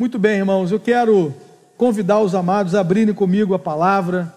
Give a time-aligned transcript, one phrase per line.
[0.00, 1.30] Muito bem, irmãos, eu quero
[1.76, 4.34] convidar os amados a abrirem comigo a palavra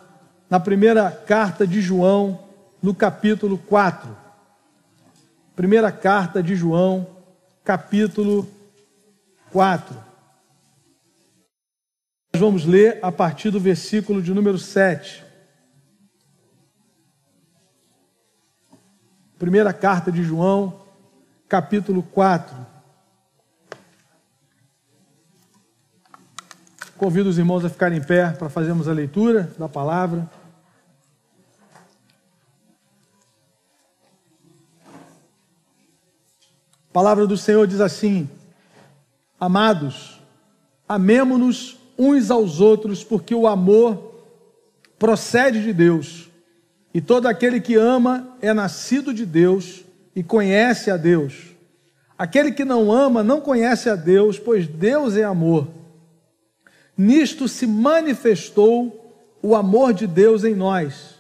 [0.49, 2.37] na primeira carta de João,
[2.81, 4.13] no capítulo 4.
[5.55, 7.07] Primeira carta de João,
[7.63, 8.45] capítulo
[9.53, 9.95] 4.
[12.33, 15.23] Nós vamos ler a partir do versículo de número 7.
[19.39, 20.81] Primeira carta de João,
[21.47, 22.62] capítulo 4.
[27.03, 30.25] Convido os irmãos a ficarem em pé para fazermos a leitura da palavra.
[36.89, 38.29] A palavra do Senhor diz assim:
[39.37, 40.21] Amados,
[40.87, 44.23] amemo-nos uns aos outros, porque o amor
[44.97, 46.29] procede de Deus.
[46.93, 49.83] E todo aquele que ama é nascido de Deus
[50.15, 51.47] e conhece a Deus.
[52.17, 55.82] Aquele que não ama não conhece a Deus, pois Deus é amor.
[56.97, 61.15] Nisto se manifestou o amor de Deus em nós,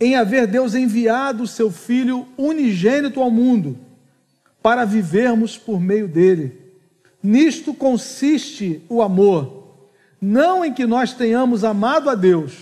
[0.00, 3.78] em haver Deus enviado o seu Filho unigênito ao mundo,
[4.62, 6.58] para vivermos por meio dele.
[7.22, 9.78] Nisto consiste o amor,
[10.20, 12.54] não em que nós tenhamos amado a Deus,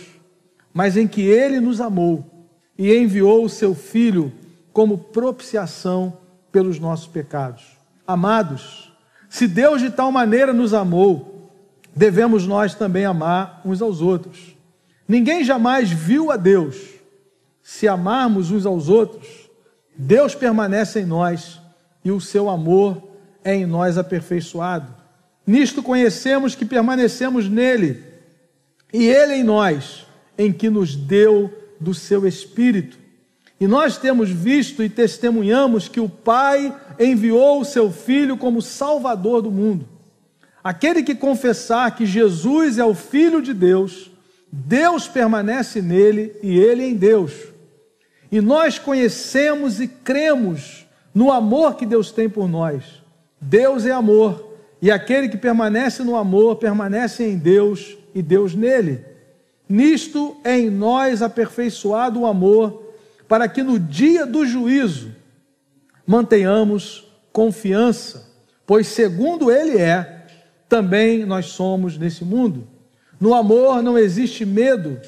[0.72, 2.24] mas em que ele nos amou
[2.76, 4.32] e enviou o seu Filho
[4.72, 6.18] como propiciação
[6.52, 7.64] pelos nossos pecados.
[8.06, 8.92] Amados,
[9.28, 11.37] se Deus de tal maneira nos amou,
[11.98, 14.56] devemos nós também amar uns aos outros.
[15.06, 16.76] Ninguém jamais viu a Deus.
[17.60, 19.26] Se amarmos uns aos outros,
[19.96, 21.60] Deus permanece em nós
[22.04, 23.02] e o seu amor
[23.42, 24.94] é em nós aperfeiçoado.
[25.44, 28.04] Nisto conhecemos que permanecemos nele
[28.92, 30.06] e ele em nós,
[30.38, 32.96] em que nos deu do seu Espírito.
[33.60, 39.42] E nós temos visto e testemunhamos que o Pai enviou o seu Filho como Salvador
[39.42, 39.97] do mundo.
[40.62, 44.10] Aquele que confessar que Jesus é o Filho de Deus,
[44.50, 47.32] Deus permanece nele e ele em Deus.
[48.30, 52.84] E nós conhecemos e cremos no amor que Deus tem por nós.
[53.40, 59.04] Deus é amor, e aquele que permanece no amor permanece em Deus e Deus nele.
[59.68, 62.92] Nisto é em nós aperfeiçoado o amor,
[63.26, 65.14] para que no dia do juízo
[66.06, 68.32] mantenhamos confiança,
[68.66, 70.17] pois segundo ele é,
[70.68, 72.66] também nós somos nesse mundo.
[73.20, 75.00] No amor não existe medo,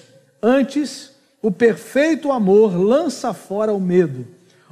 [0.43, 1.13] antes,
[1.43, 4.27] o perfeito amor lança fora o medo.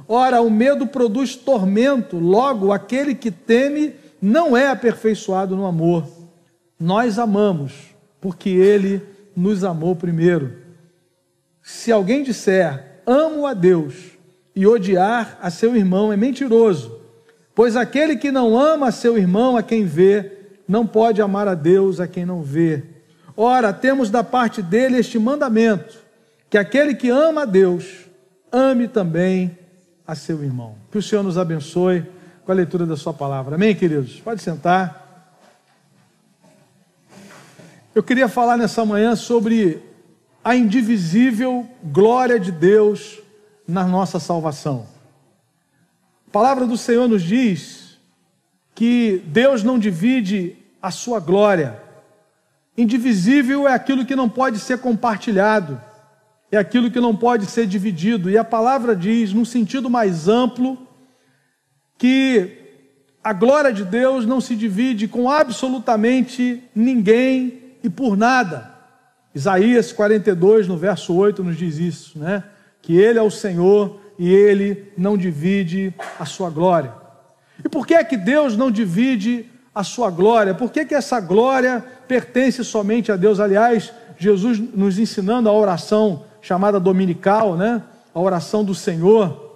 [0.07, 6.05] Ora, o medo produz tormento, logo, aquele que teme não é aperfeiçoado no amor.
[6.79, 7.73] Nós amamos,
[8.19, 9.01] porque ele
[9.35, 10.57] nos amou primeiro.
[11.61, 14.17] Se alguém disser, amo a Deus,
[14.55, 16.99] e odiar a seu irmão, é mentiroso,
[17.55, 20.38] pois aquele que não ama a seu irmão, a quem vê,
[20.69, 22.83] não pode amar a Deus a quem não vê.
[23.35, 25.97] Ora, temos da parte dele este mandamento:
[26.47, 28.05] que aquele que ama a Deus,
[28.51, 29.57] ame também
[30.05, 30.75] a seu irmão.
[30.91, 32.05] Que o Senhor nos abençoe
[32.45, 33.55] com a leitura da Sua palavra.
[33.55, 34.19] Amém, queridos?
[34.19, 35.07] Pode sentar.
[37.95, 39.81] Eu queria falar nessa manhã sobre
[40.43, 43.19] a indivisível glória de Deus
[43.67, 44.85] na nossa salvação.
[46.27, 47.97] A palavra do Senhor nos diz
[48.75, 51.81] que Deus não divide a sua glória.
[52.77, 55.81] Indivisível é aquilo que não pode ser compartilhado,
[56.51, 58.29] é aquilo que não pode ser dividido.
[58.29, 60.77] E a palavra diz, num sentido mais amplo,
[61.97, 62.57] que
[63.23, 68.73] a glória de Deus não se divide com absolutamente ninguém e por nada.
[69.35, 72.43] Isaías 42, no verso 8, nos diz isso, né?
[72.81, 76.93] Que Ele é o Senhor e Ele não divide a sua glória.
[77.63, 79.45] E por que é que Deus não divide
[79.79, 80.53] a sua glória.
[80.53, 83.39] Por que, que essa glória pertence somente a Deus?
[83.39, 87.81] Aliás, Jesus nos ensinando a oração chamada dominical, né?
[88.13, 89.55] A oração do Senhor.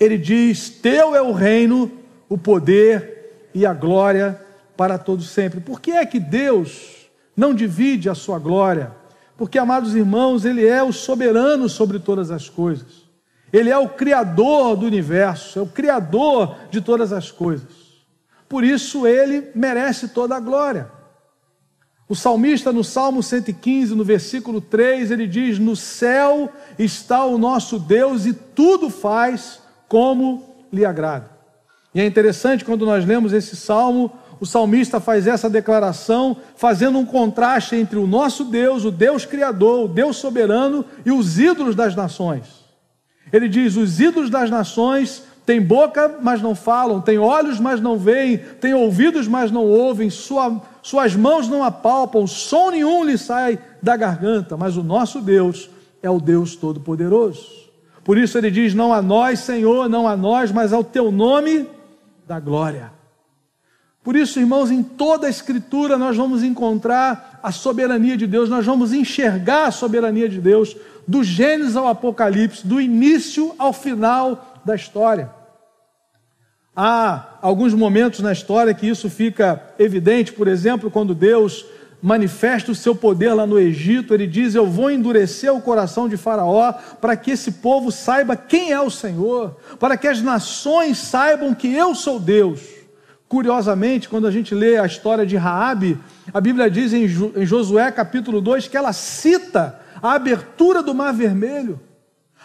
[0.00, 1.92] Ele diz: Teu é o reino,
[2.30, 4.40] o poder e a glória
[4.74, 5.60] para todos sempre.
[5.60, 8.90] Por que é que Deus não divide a sua glória?
[9.36, 13.02] Porque, amados irmãos, Ele é o soberano sobre todas as coisas.
[13.52, 17.81] Ele é o criador do universo, é o criador de todas as coisas
[18.52, 20.90] por isso ele merece toda a glória.
[22.06, 27.78] O salmista, no Salmo 115, no versículo 3, ele diz: No céu está o nosso
[27.78, 29.58] Deus e tudo faz
[29.88, 31.30] como lhe agrada.
[31.94, 37.06] E é interessante quando nós lemos esse salmo, o salmista faz essa declaração, fazendo um
[37.06, 41.96] contraste entre o nosso Deus, o Deus Criador, o Deus soberano, e os ídolos das
[41.96, 42.44] nações.
[43.32, 47.98] Ele diz: Os ídolos das nações tem boca, mas não falam, tem olhos, mas não
[47.98, 53.58] veem, tem ouvidos, mas não ouvem, sua, suas mãos não apalpam, som nenhum lhe sai
[53.82, 55.68] da garganta, mas o nosso Deus
[56.02, 57.62] é o Deus Todo-Poderoso.
[58.04, 61.68] Por isso ele diz: Não a nós, Senhor, não a nós, mas ao teu nome
[62.26, 62.92] da glória.
[64.02, 68.66] Por isso, irmãos, em toda a Escritura nós vamos encontrar a soberania de Deus, nós
[68.66, 74.74] vamos enxergar a soberania de Deus, do Gênesis ao Apocalipse, do início ao final da
[74.74, 75.30] história.
[76.74, 81.66] Há alguns momentos na história que isso fica evidente, por exemplo, quando Deus
[82.02, 86.16] manifesta o seu poder lá no Egito, ele diz: Eu vou endurecer o coração de
[86.16, 91.54] Faraó para que esse povo saiba quem é o Senhor, para que as nações saibam
[91.54, 92.60] que eu sou Deus.
[93.28, 95.98] Curiosamente, quando a gente lê a história de Raabe,
[96.34, 97.06] a Bíblia diz em
[97.46, 101.80] Josué capítulo 2 que ela cita a abertura do Mar Vermelho.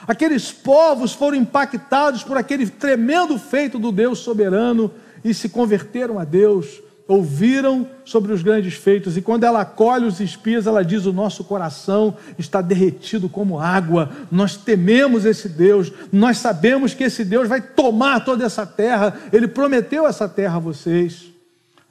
[0.06, 4.92] Aqueles povos foram impactados por aquele tremendo feito do Deus soberano
[5.24, 10.20] e se converteram a Deus ouviram sobre os grandes feitos, e quando ela acolhe os
[10.20, 16.38] espias, ela diz: O nosso coração está derretido como água, nós tememos esse Deus, nós
[16.38, 21.32] sabemos que esse Deus vai tomar toda essa terra, ele prometeu essa terra a vocês,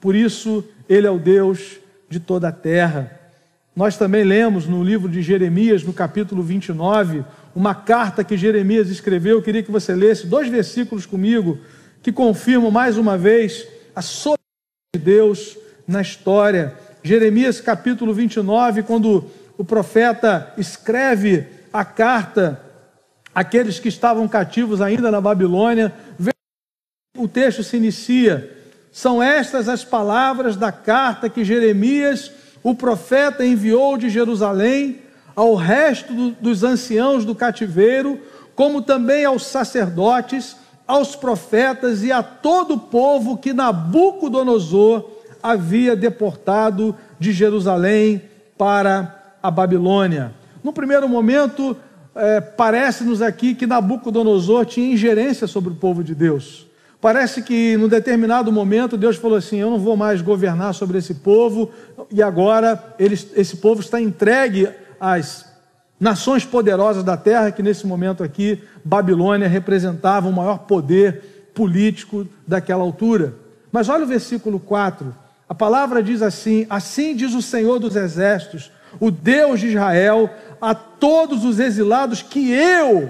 [0.00, 3.12] por isso ele é o Deus de toda a terra.
[3.74, 7.22] Nós também lemos no livro de Jeremias, no capítulo 29,
[7.56, 11.58] uma carta que Jeremias escreveu, eu queria que você lesse dois versículos comigo,
[12.02, 14.44] que confirmam mais uma vez a soberania
[14.94, 15.56] de Deus
[15.88, 16.74] na história.
[17.02, 22.60] Jeremias capítulo 29, quando o profeta escreve a carta
[23.34, 25.94] àqueles que estavam cativos ainda na Babilônia,
[27.16, 28.54] o texto se inicia.
[28.92, 32.30] São estas as palavras da carta que Jeremias,
[32.62, 35.05] o profeta, enviou de Jerusalém
[35.36, 38.18] ao resto do, dos anciãos do cativeiro,
[38.54, 40.56] como também aos sacerdotes
[40.86, 45.10] aos profetas e a todo o povo que Nabucodonosor
[45.42, 48.22] havia deportado de Jerusalém
[48.56, 50.32] para a Babilônia.
[50.62, 51.76] No primeiro momento,
[52.14, 56.66] é, parece-nos aqui que Nabucodonosor tinha ingerência sobre o povo de Deus.
[57.00, 61.14] Parece que, num determinado momento, Deus falou assim: Eu não vou mais governar sobre esse
[61.14, 61.70] povo,
[62.10, 64.68] e agora eles, esse povo está entregue
[65.00, 65.56] às
[65.98, 72.82] Nações poderosas da terra, que nesse momento aqui, Babilônia representava o maior poder político daquela
[72.82, 73.34] altura.
[73.72, 75.14] Mas olha o versículo 4.
[75.48, 78.70] A palavra diz assim: Assim diz o Senhor dos Exércitos,
[79.00, 80.28] o Deus de Israel,
[80.60, 83.08] a todos os exilados que eu,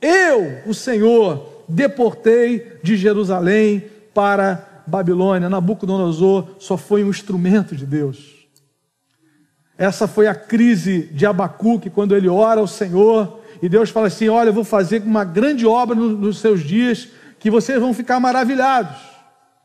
[0.00, 5.48] eu, o Senhor, deportei de Jerusalém para Babilônia.
[5.48, 8.37] Nabucodonosor só foi um instrumento de Deus.
[9.78, 14.28] Essa foi a crise de Abacuque, quando ele ora ao Senhor, e Deus fala assim:
[14.28, 17.08] Olha, eu vou fazer uma grande obra nos seus dias,
[17.38, 18.96] que vocês vão ficar maravilhados.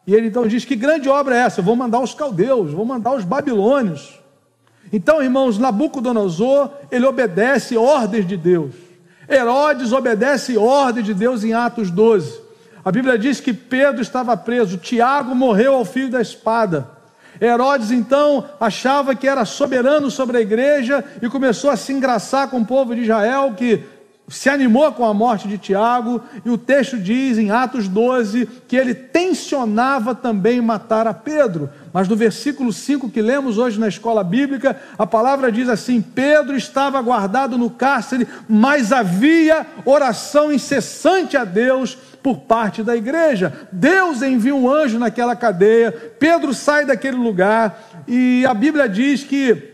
[0.06, 1.62] E ele então diz: Que grande obra é essa?
[1.62, 4.19] Eu vou mandar os caldeus, vou mandar os babilônios.
[4.92, 8.75] Então, irmãos, Nabucodonosor, ele obedece ordens de Deus.
[9.27, 12.39] Herodes obedece ordem de Deus em Atos 12.
[12.86, 16.88] A Bíblia diz que Pedro estava preso, Tiago morreu ao fio da espada.
[17.42, 22.60] Herodes então achava que era soberano sobre a igreja e começou a se engraçar com
[22.60, 23.84] o povo de Israel, que
[24.28, 28.75] se animou com a morte de Tiago, e o texto diz em Atos 12 que
[28.75, 31.70] ele tensionava também matar a Pedro.
[31.92, 36.56] Mas no versículo 5 que lemos hoje na escola bíblica, a palavra diz assim: Pedro
[36.56, 43.68] estava guardado no cárcere, mas havia oração incessante a Deus por parte da igreja.
[43.72, 49.73] Deus envia um anjo naquela cadeia, Pedro sai daquele lugar e a Bíblia diz que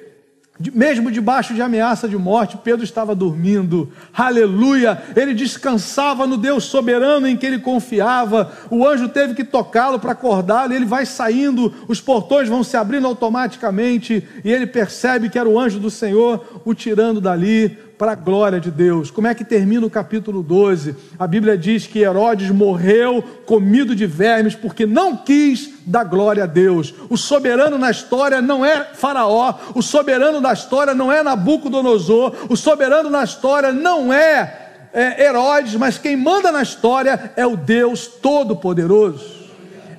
[0.73, 7.25] mesmo debaixo de ameaça de morte, Pedro estava dormindo, aleluia, ele descansava no Deus soberano
[7.27, 8.51] em que ele confiava.
[8.69, 13.07] O anjo teve que tocá-lo para acordá-lo, ele vai saindo, os portões vão se abrindo
[13.07, 18.15] automaticamente, e ele percebe que era o anjo do Senhor o tirando dali para a
[18.15, 19.11] glória de Deus.
[19.11, 20.95] Como é que termina o capítulo 12?
[21.19, 26.47] A Bíblia diz que Herodes morreu comido de vermes porque não quis dar glória a
[26.47, 26.93] Deus.
[27.09, 32.55] O soberano na história não é Faraó, o soberano da história não é Nabucodonosor, o
[32.55, 38.07] soberano na história não é, é Herodes, mas quem manda na história é o Deus
[38.07, 39.25] Todo-Poderoso.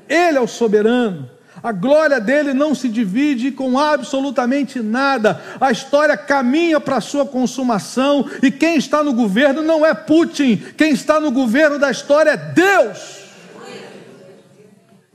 [0.09, 1.29] Ele é o soberano.
[1.63, 5.41] A glória dele não se divide com absolutamente nada.
[5.61, 10.57] A história caminha para a sua consumação e quem está no governo não é Putin,
[10.77, 13.20] quem está no governo da história é Deus.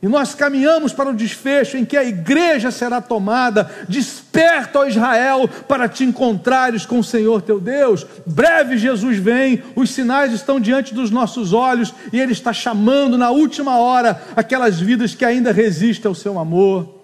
[0.06, 3.72] E nós caminhamos para o desfecho em que a igreja será tomada.
[3.90, 8.06] Desperta, ó Israel, para te encontrares com o Senhor teu Deus.
[8.24, 13.32] Breve Jesus vem, os sinais estão diante dos nossos olhos e Ele está chamando na
[13.32, 17.02] última hora aquelas vidas que ainda resistem ao seu amor.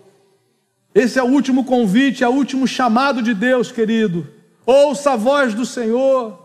[0.94, 4.28] Esse é o último convite, é o último chamado de Deus, querido.
[4.64, 6.40] Ouça a voz do Senhor.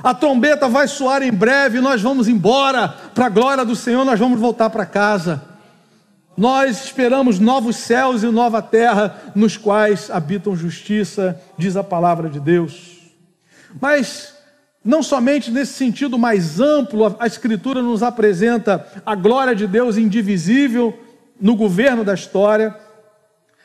[0.00, 4.20] A trombeta vai soar em breve, nós vamos embora para a glória do Senhor, nós
[4.20, 5.55] vamos voltar para casa.
[6.36, 12.38] Nós esperamos novos céus e nova terra, nos quais habitam justiça, diz a palavra de
[12.38, 12.98] Deus.
[13.80, 14.34] Mas
[14.84, 20.96] não somente nesse sentido mais amplo, a Escritura nos apresenta a glória de Deus indivisível
[21.40, 22.74] no governo da história,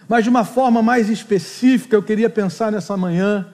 [0.08, 3.48] mas de uma forma mais específica, eu queria pensar nessa manhã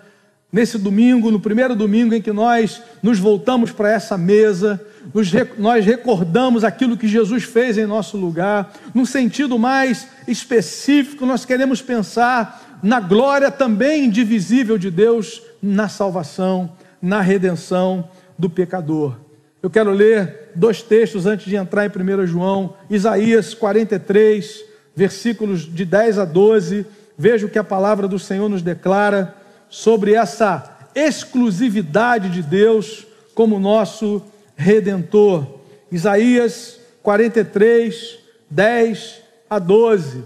[0.51, 4.81] nesse domingo, no primeiro domingo em que nós nos voltamos para essa mesa,
[5.13, 11.45] nos, nós recordamos aquilo que Jesus fez em nosso lugar, num sentido mais específico, nós
[11.45, 19.17] queremos pensar na glória também indivisível de Deus na salvação, na redenção do pecador.
[19.61, 24.63] Eu quero ler dois textos antes de entrar em 1 João, Isaías 43,
[24.95, 26.85] versículos de 10 a 12.
[27.17, 29.35] Veja o que a palavra do Senhor nos declara
[29.69, 33.05] sobre essa exclusividade de Deus
[33.35, 34.21] como nosso
[34.55, 35.45] redentor.
[35.91, 38.17] Isaías 43,
[38.49, 40.23] 10 a 12.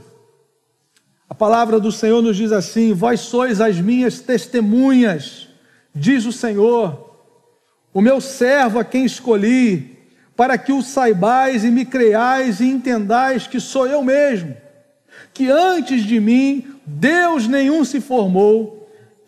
[1.30, 5.50] A palavra do Senhor nos diz assim: Vós sois as minhas testemunhas,
[5.94, 7.18] diz o Senhor,
[7.94, 9.98] o meu servo a quem escolhi,
[10.36, 14.56] para que o saibais e me creais e entendais que sou eu mesmo,
[15.34, 18.81] que antes de mim Deus nenhum se formou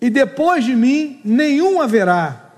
[0.03, 2.51] e depois de mim nenhum haverá.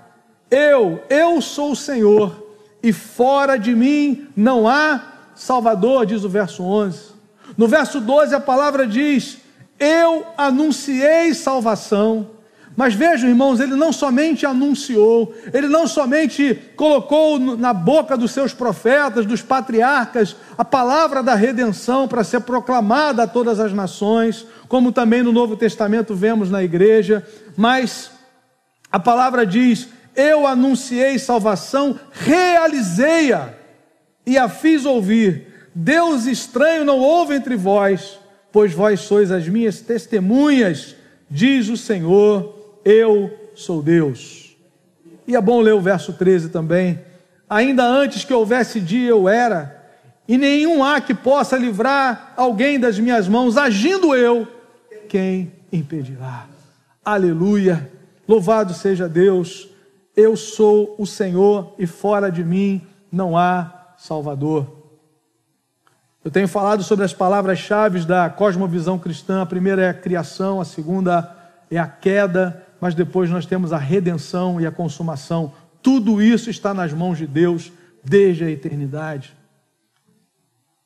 [0.50, 2.44] Eu, eu sou o Senhor,
[2.82, 7.14] e fora de mim não há Salvador, diz o verso 11.
[7.56, 9.38] No verso 12 a palavra diz:
[9.80, 12.32] Eu anunciei salvação
[12.76, 18.54] mas vejam, irmãos, ele não somente anunciou, ele não somente colocou na boca dos seus
[18.54, 24.92] profetas, dos patriarcas, a palavra da redenção para ser proclamada a todas as nações, como
[24.92, 28.12] também no Novo Testamento vemos na igreja, mas
[28.92, 33.54] a palavra diz: Eu anunciei salvação, realizei-a
[34.26, 35.48] e a fiz ouvir.
[35.74, 38.20] Deus estranho não houve entre vós,
[38.52, 40.96] pois vós sois as minhas testemunhas,
[41.30, 44.56] diz o Senhor eu sou Deus.
[45.28, 47.00] E é bom ler o verso 13 também.
[47.50, 49.84] Ainda antes que houvesse dia, eu era,
[50.28, 54.48] e nenhum há que possa livrar alguém das minhas mãos, agindo eu,
[55.10, 56.46] quem impedirá?
[57.04, 57.92] Aleluia!
[58.28, 59.70] Louvado seja Deus,
[60.16, 64.68] eu sou o Senhor e fora de mim não há Salvador.
[66.24, 69.44] Eu tenho falado sobre as palavras-chave da cosmovisão cristã.
[69.44, 71.36] A primeira é a criação, a segunda
[71.70, 75.54] é a queda, mas depois nós temos a redenção e a consumação.
[75.82, 77.72] Tudo isso está nas mãos de Deus
[78.04, 79.34] desde a eternidade.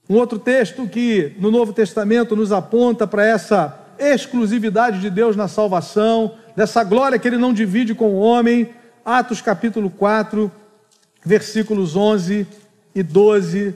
[0.09, 5.47] Um outro texto que no Novo Testamento nos aponta para essa exclusividade de Deus na
[5.47, 8.69] salvação, dessa glória que ele não divide com o homem,
[9.05, 10.51] Atos capítulo 4,
[11.23, 12.47] versículos 11
[12.95, 13.75] e 12.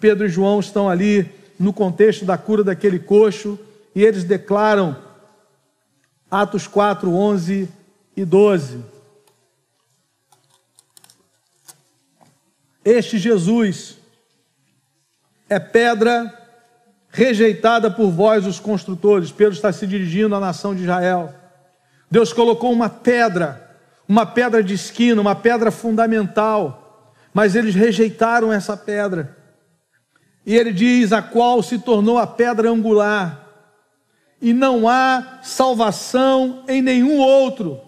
[0.00, 1.28] Pedro e João estão ali
[1.58, 3.58] no contexto da cura daquele coxo
[3.94, 4.96] e eles declaram
[6.30, 7.68] Atos 4, 11
[8.16, 8.84] e 12.
[12.84, 13.96] Este Jesus
[15.48, 16.32] é pedra
[17.08, 19.32] rejeitada por vós, os construtores.
[19.32, 21.34] Pedro está se dirigindo à nação de Israel.
[22.08, 23.76] Deus colocou uma pedra,
[24.08, 29.36] uma pedra de esquina, uma pedra fundamental, mas eles rejeitaram essa pedra.
[30.46, 33.49] E ele diz: a qual se tornou a pedra angular
[34.40, 37.80] e não há salvação em nenhum outro,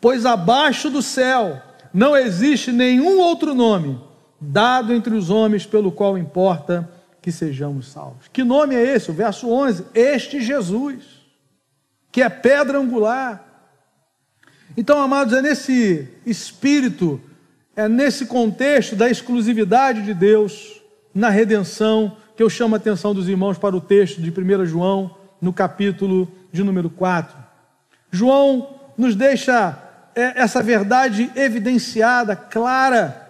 [0.00, 1.60] pois abaixo do céu
[1.92, 4.00] não existe nenhum outro nome
[4.40, 8.28] dado entre os homens pelo qual importa que sejamos salvos.
[8.32, 9.10] Que nome é esse?
[9.10, 11.04] O verso 11: Este Jesus,
[12.10, 13.42] que é pedra angular.
[14.76, 17.20] Então, amados, é nesse espírito,
[17.76, 20.82] é nesse contexto da exclusividade de Deus
[21.14, 25.16] na redenção que eu chamo a atenção dos irmãos para o texto de 1 João
[25.44, 27.36] no capítulo de número 4.
[28.10, 29.78] João nos deixa
[30.14, 33.28] é, essa verdade evidenciada, clara,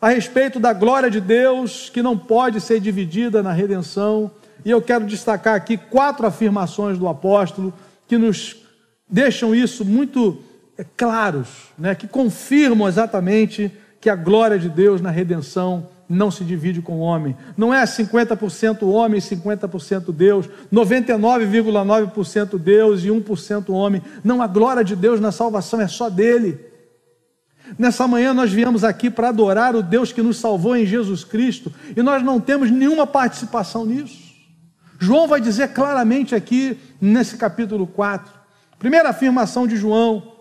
[0.00, 4.30] a respeito da glória de Deus, que não pode ser dividida na redenção.
[4.64, 7.74] E eu quero destacar aqui quatro afirmações do apóstolo
[8.06, 8.56] que nos
[9.08, 10.40] deixam isso muito
[10.78, 16.44] é, claros, né, que confirmam exatamente que a glória de Deus na redenção não se
[16.44, 17.36] divide com o homem.
[17.56, 24.02] Não é 50% homem e 50% Deus, 99,9% Deus e 1% homem.
[24.22, 26.60] Não, a glória de Deus na salvação é só dele.
[27.78, 31.72] Nessa manhã nós viemos aqui para adorar o Deus que nos salvou em Jesus Cristo
[31.96, 34.26] e nós não temos nenhuma participação nisso.
[34.98, 38.32] João vai dizer claramente aqui, nesse capítulo 4,
[38.78, 40.32] primeira afirmação de João,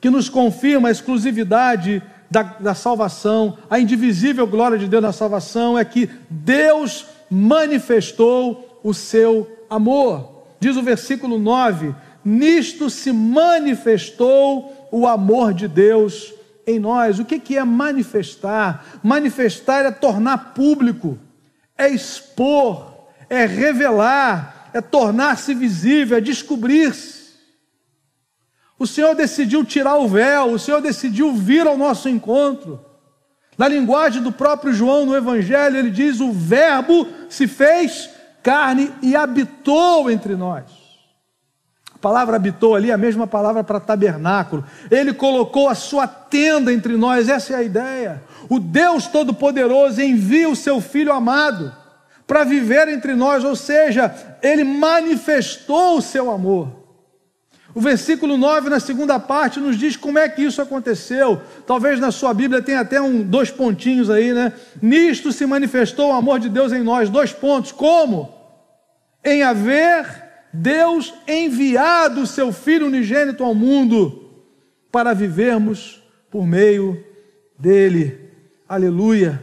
[0.00, 5.78] que nos confirma a exclusividade da, da salvação, a indivisível glória de Deus na salvação,
[5.78, 10.46] é que Deus manifestou o seu amor.
[10.58, 16.32] Diz o versículo 9: Nisto se manifestou o amor de Deus
[16.66, 17.18] em nós.
[17.18, 18.82] O que é manifestar?
[19.02, 21.18] Manifestar é tornar público,
[21.76, 22.94] é expor,
[23.28, 27.21] é revelar, é tornar-se visível, é descobrir-se.
[28.82, 32.84] O Senhor decidiu tirar o véu, o Senhor decidiu vir ao nosso encontro.
[33.56, 38.10] Na linguagem do próprio João no Evangelho, ele diz: O Verbo se fez
[38.42, 40.82] carne e habitou entre nós
[42.00, 44.64] palavra habitou ali, a mesma palavra para tabernáculo.
[44.90, 48.24] Ele colocou a sua tenda entre nós, essa é a ideia.
[48.48, 51.72] O Deus Todo-Poderoso envia o seu Filho amado
[52.26, 54.12] para viver entre nós, ou seja,
[54.42, 56.81] ele manifestou o seu amor.
[57.74, 61.40] O versículo 9, na segunda parte, nos diz como é que isso aconteceu.
[61.66, 64.52] Talvez na sua Bíblia tenha até um, dois pontinhos aí, né?
[64.80, 67.08] Nisto se manifestou o amor de Deus em nós.
[67.08, 67.72] Dois pontos.
[67.72, 68.32] Como?
[69.24, 70.06] Em haver
[70.52, 74.30] Deus enviado o seu Filho unigênito ao mundo
[74.90, 77.02] para vivermos por meio
[77.58, 78.20] dele.
[78.68, 79.42] Aleluia.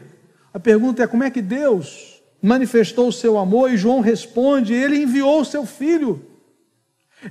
[0.53, 3.71] A pergunta é: como é que Deus manifestou o seu amor?
[3.71, 6.28] E João responde: Ele enviou o seu Filho.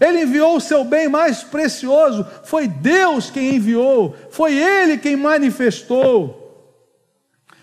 [0.01, 2.27] Ele enviou o seu bem mais precioso.
[2.45, 6.49] Foi Deus quem enviou, foi Ele quem manifestou.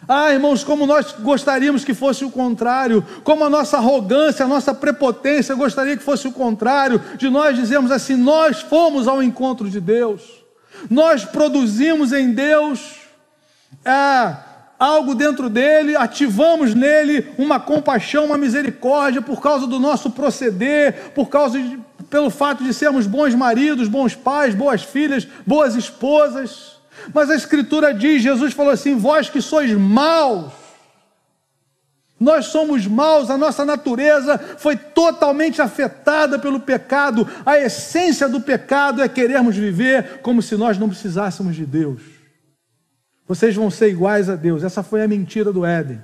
[0.07, 4.73] Ah, irmãos, como nós gostaríamos que fosse o contrário, como a nossa arrogância, a nossa
[4.73, 9.81] prepotência gostaria que fosse o contrário, de nós dizermos assim: nós fomos ao encontro de
[9.81, 10.21] Deus,
[10.89, 12.97] nós produzimos em Deus
[13.83, 14.35] é,
[14.77, 21.29] algo dentro dele, ativamos nele uma compaixão, uma misericórdia por causa do nosso proceder, por
[21.29, 26.79] causa de, pelo fato de sermos bons maridos, bons pais, boas filhas, boas esposas.
[27.13, 30.51] Mas a Escritura diz: Jesus falou assim: vós que sois maus,
[32.19, 39.01] nós somos maus, a nossa natureza foi totalmente afetada pelo pecado, a essência do pecado
[39.01, 42.01] é querermos viver como se nós não precisássemos de Deus.
[43.27, 46.01] Vocês vão ser iguais a Deus, essa foi a mentira do Éden.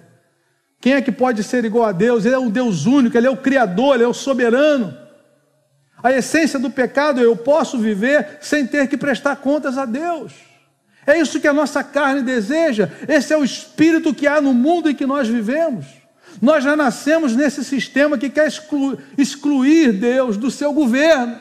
[0.82, 2.26] Quem é que pode ser igual a Deus?
[2.26, 4.98] Ele é o Deus único, ele é o Criador, ele é o soberano.
[6.04, 10.34] A essência do pecado é eu posso viver sem ter que prestar contas a Deus.
[11.06, 14.90] É isso que a nossa carne deseja, esse é o espírito que há no mundo
[14.90, 15.86] em que nós vivemos.
[16.42, 18.48] Nós já nascemos nesse sistema que quer
[19.18, 21.38] excluir, Deus do seu governo.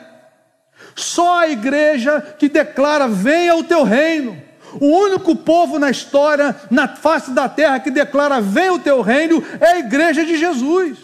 [0.95, 4.41] Só a igreja que declara: venha o teu reino.
[4.79, 9.43] O único povo na história, na face da terra, que declara: venha o teu reino,
[9.59, 10.97] é a igreja de Jesus.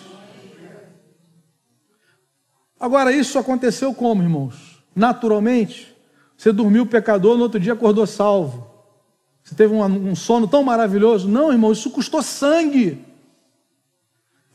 [2.80, 4.84] Agora, isso aconteceu como, irmãos?
[4.96, 5.96] Naturalmente,
[6.38, 8.68] você dormiu pecador, no outro dia acordou salvo.
[9.44, 11.28] Você teve um, um sono tão maravilhoso.
[11.28, 13.04] Não, irmão, isso custou sangue.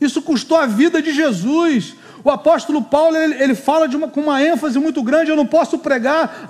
[0.00, 1.94] Isso custou a vida de Jesus.
[2.24, 5.30] O apóstolo Paulo ele, ele fala uma, com uma ênfase muito grande.
[5.30, 6.46] Eu não posso pregar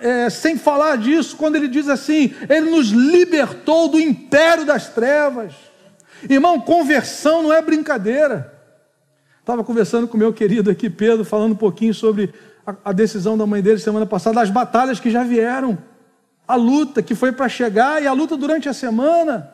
[0.00, 1.36] é, sem falar disso.
[1.36, 5.54] Quando ele diz assim: Ele nos libertou do império das trevas.
[6.28, 8.53] Irmão, conversão não é brincadeira.
[9.44, 12.32] Estava conversando com meu querido aqui, Pedro, falando um pouquinho sobre
[12.66, 15.76] a, a decisão da mãe dele semana passada, as batalhas que já vieram,
[16.48, 19.50] a luta que foi para chegar e a luta durante a semana.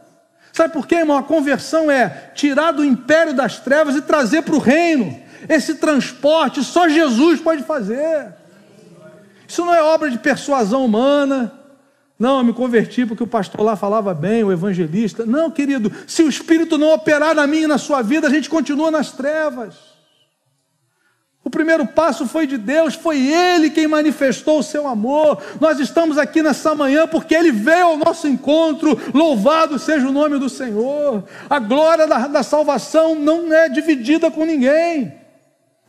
[0.53, 1.19] Sabe por quê, irmão?
[1.19, 5.19] A conversão é tirar do império das trevas e trazer para o reino.
[5.49, 8.33] Esse transporte só Jesus pode fazer.
[9.49, 11.53] Isso não é obra de persuasão humana.
[12.21, 15.25] Não, eu me converti porque o pastor lá falava bem, o evangelista.
[15.25, 18.51] Não, querido, se o Espírito não operar na minha e na sua vida, a gente
[18.51, 19.75] continua nas trevas.
[21.43, 25.43] O primeiro passo foi de Deus, foi Ele quem manifestou o seu amor.
[25.59, 29.01] Nós estamos aqui nessa manhã porque Ele veio ao nosso encontro.
[29.15, 31.25] Louvado seja o nome do Senhor.
[31.49, 35.15] A glória da, da salvação não é dividida com ninguém,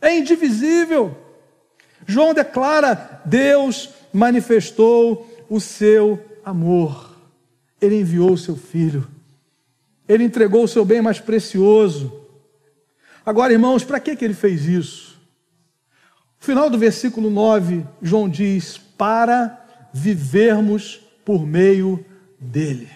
[0.00, 1.14] é indivisível.
[2.06, 7.14] João declara: Deus manifestou o seu amor.
[7.78, 9.06] Ele enviou o seu filho.
[10.08, 12.10] Ele entregou o seu bem mais precioso.
[13.24, 15.12] Agora, irmãos, para que, ele fez isso?
[16.38, 19.62] final do versículo 9, João diz: para
[19.92, 22.02] vivermos por meio
[22.40, 22.88] dele.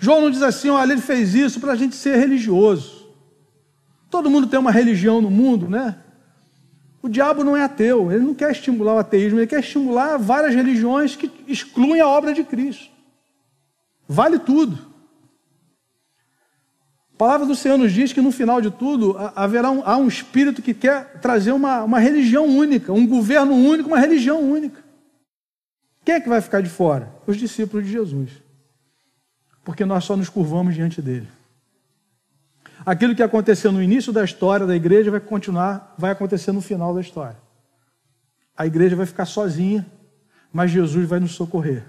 [0.00, 3.06] João não diz assim, olha, ele fez isso para a gente ser religioso.
[4.10, 5.96] Todo mundo tem uma religião no mundo, né?
[7.00, 10.54] O diabo não é ateu, ele não quer estimular o ateísmo, ele quer estimular várias
[10.54, 12.90] religiões que excluem a obra de Cristo.
[14.08, 14.88] Vale tudo.
[17.14, 20.08] A palavra do Senhor nos diz que no final de tudo haverá um, há um
[20.08, 24.82] espírito que quer trazer uma, uma religião única, um governo único, uma religião única.
[26.04, 27.12] Quem é que vai ficar de fora?
[27.26, 28.30] Os discípulos de Jesus.
[29.64, 31.28] Porque nós só nos curvamos diante dele.
[32.84, 36.94] Aquilo que aconteceu no início da história da igreja vai continuar, vai acontecer no final
[36.94, 37.36] da história.
[38.56, 39.86] A igreja vai ficar sozinha,
[40.52, 41.84] mas Jesus vai nos socorrer.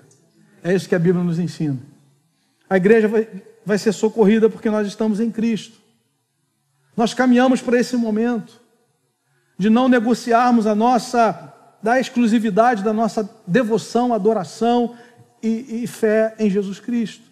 [0.63, 1.77] É isso que a Bíblia nos ensina.
[2.69, 3.27] A igreja vai,
[3.65, 5.79] vai ser socorrida porque nós estamos em Cristo.
[6.95, 8.59] Nós caminhamos para esse momento
[9.57, 14.95] de não negociarmos a nossa, da exclusividade da nossa devoção, adoração
[15.41, 17.23] e, e fé em Jesus Cristo.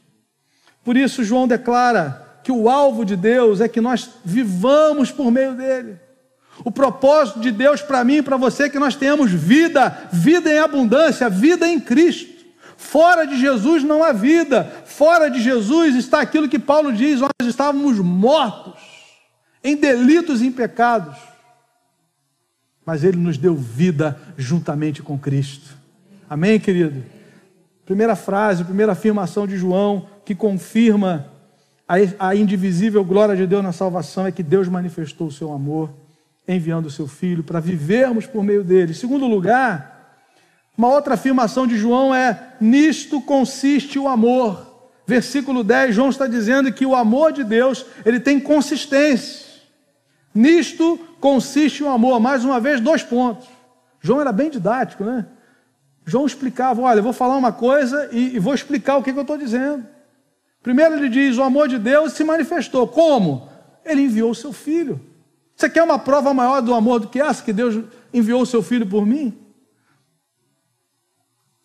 [0.83, 5.53] Por isso, João declara que o alvo de Deus é que nós vivamos por meio
[5.53, 5.97] dele.
[6.63, 10.49] O propósito de Deus para mim e para você é que nós tenhamos vida, vida
[10.49, 12.45] em abundância, vida em Cristo.
[12.77, 14.63] Fora de Jesus não há vida.
[14.85, 18.79] Fora de Jesus está aquilo que Paulo diz: nós estávamos mortos
[19.61, 21.17] em delitos e em pecados.
[22.85, 25.75] Mas Ele nos deu vida juntamente com Cristo.
[26.29, 27.03] Amém, querido?
[27.85, 31.35] Primeira frase, primeira afirmação de João que confirma
[31.87, 35.89] a, indivisível glória de Deus na salvação é que Deus manifestou o seu amor
[36.47, 38.93] enviando o seu filho para vivermos por meio dele.
[38.93, 39.97] Segundo lugar,
[40.77, 44.65] uma outra afirmação de João é: nisto consiste o amor.
[45.05, 49.47] Versículo 10, João está dizendo que o amor de Deus, ele tem consistência.
[50.35, 52.19] Nisto consiste o amor.
[52.19, 53.47] Mais uma vez, dois pontos.
[54.01, 55.25] João era bem didático, né?
[56.05, 59.17] João explicava: olha, eu vou falar uma coisa e, e vou explicar o que, que
[59.17, 59.85] eu estou dizendo.
[60.67, 62.85] Primeiro ele diz: o amor de Deus se manifestou.
[62.85, 63.47] Como?
[63.85, 64.99] Ele enviou o seu filho.
[65.55, 68.61] Você quer uma prova maior do amor do que essa, que Deus enviou o seu
[68.61, 69.33] filho por mim?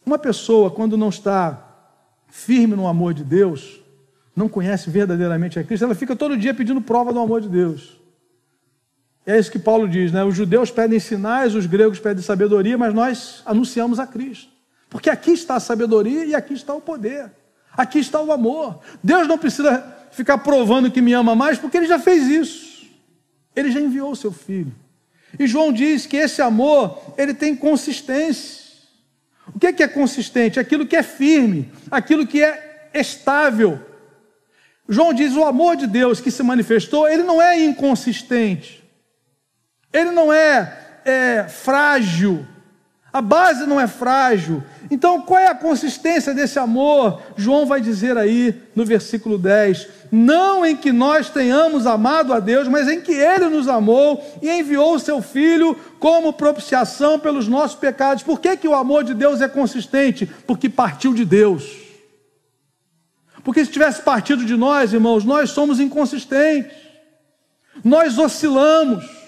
[0.06, 1.90] Uma pessoa, quando não está
[2.28, 3.80] firme no amor de Deus,
[4.36, 8.00] não conhece verdadeiramente a Cristo, ela fica todo dia pedindo prova do amor de Deus.
[9.26, 10.22] É isso que Paulo diz, né?
[10.22, 14.52] Os judeus pedem sinais, os gregos pedem sabedoria, mas nós anunciamos a Cristo.
[14.88, 17.41] Porque aqui está a sabedoria e aqui está o poder.
[17.76, 18.80] Aqui está o amor.
[19.02, 19.82] Deus não precisa
[20.12, 22.86] ficar provando que me ama mais, porque ele já fez isso.
[23.56, 24.74] Ele já enviou o seu filho.
[25.38, 28.62] E João diz que esse amor, ele tem consistência.
[29.54, 30.60] O que é, que é consistente?
[30.60, 33.80] Aquilo que é firme, aquilo que é estável.
[34.88, 38.82] João diz: o amor de Deus que se manifestou, ele não é inconsistente,
[39.92, 42.46] ele não é, é frágil,
[43.12, 44.62] a base não é frágil.
[44.90, 47.20] Então, qual é a consistência desse amor?
[47.36, 52.68] João vai dizer aí no versículo 10: Não em que nós tenhamos amado a Deus,
[52.68, 57.76] mas em que Ele nos amou e enviou o Seu Filho como propiciação pelos nossos
[57.76, 58.22] pecados.
[58.22, 60.24] Por que, que o amor de Deus é consistente?
[60.46, 61.82] Porque partiu de Deus.
[63.44, 66.76] Porque se tivesse partido de nós, irmãos, nós somos inconsistentes,
[67.84, 69.21] nós oscilamos.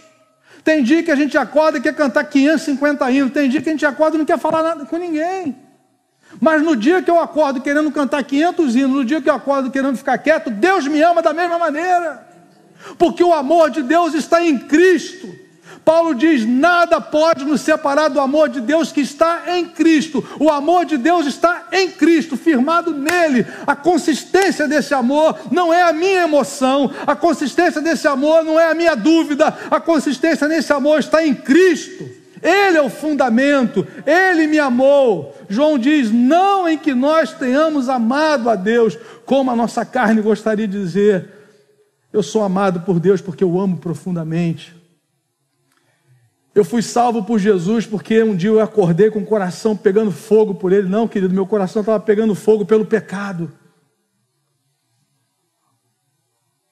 [0.65, 3.33] Tem dia que a gente acorda e quer cantar 550 hinos.
[3.33, 5.55] Tem dia que a gente acorda e não quer falar nada com ninguém.
[6.41, 9.71] Mas no dia que eu acordo querendo cantar 500 hinos, no dia que eu acordo
[9.71, 12.27] querendo ficar quieto, Deus me ama da mesma maneira.
[12.99, 15.44] Porque o amor de Deus está em Cristo.
[15.85, 20.25] Paulo diz: nada pode nos separar do amor de Deus que está em Cristo.
[20.41, 23.47] O amor de Deus está em Cristo, firmado nele.
[23.67, 28.71] A consistência desse amor não é a minha emoção, a consistência desse amor não é
[28.71, 32.09] a minha dúvida, a consistência nesse amor está em Cristo.
[32.43, 35.35] Ele é o fundamento, ele me amou.
[35.49, 40.67] João diz: não em que nós tenhamos amado a Deus, como a nossa carne gostaria
[40.67, 41.29] de dizer.
[42.13, 44.84] Eu sou amado por Deus porque eu amo profundamente.
[46.55, 50.55] Eu fui salvo por Jesus porque um dia eu acordei com o coração pegando fogo
[50.55, 50.89] por Ele.
[50.89, 53.51] Não, querido, meu coração estava pegando fogo pelo pecado.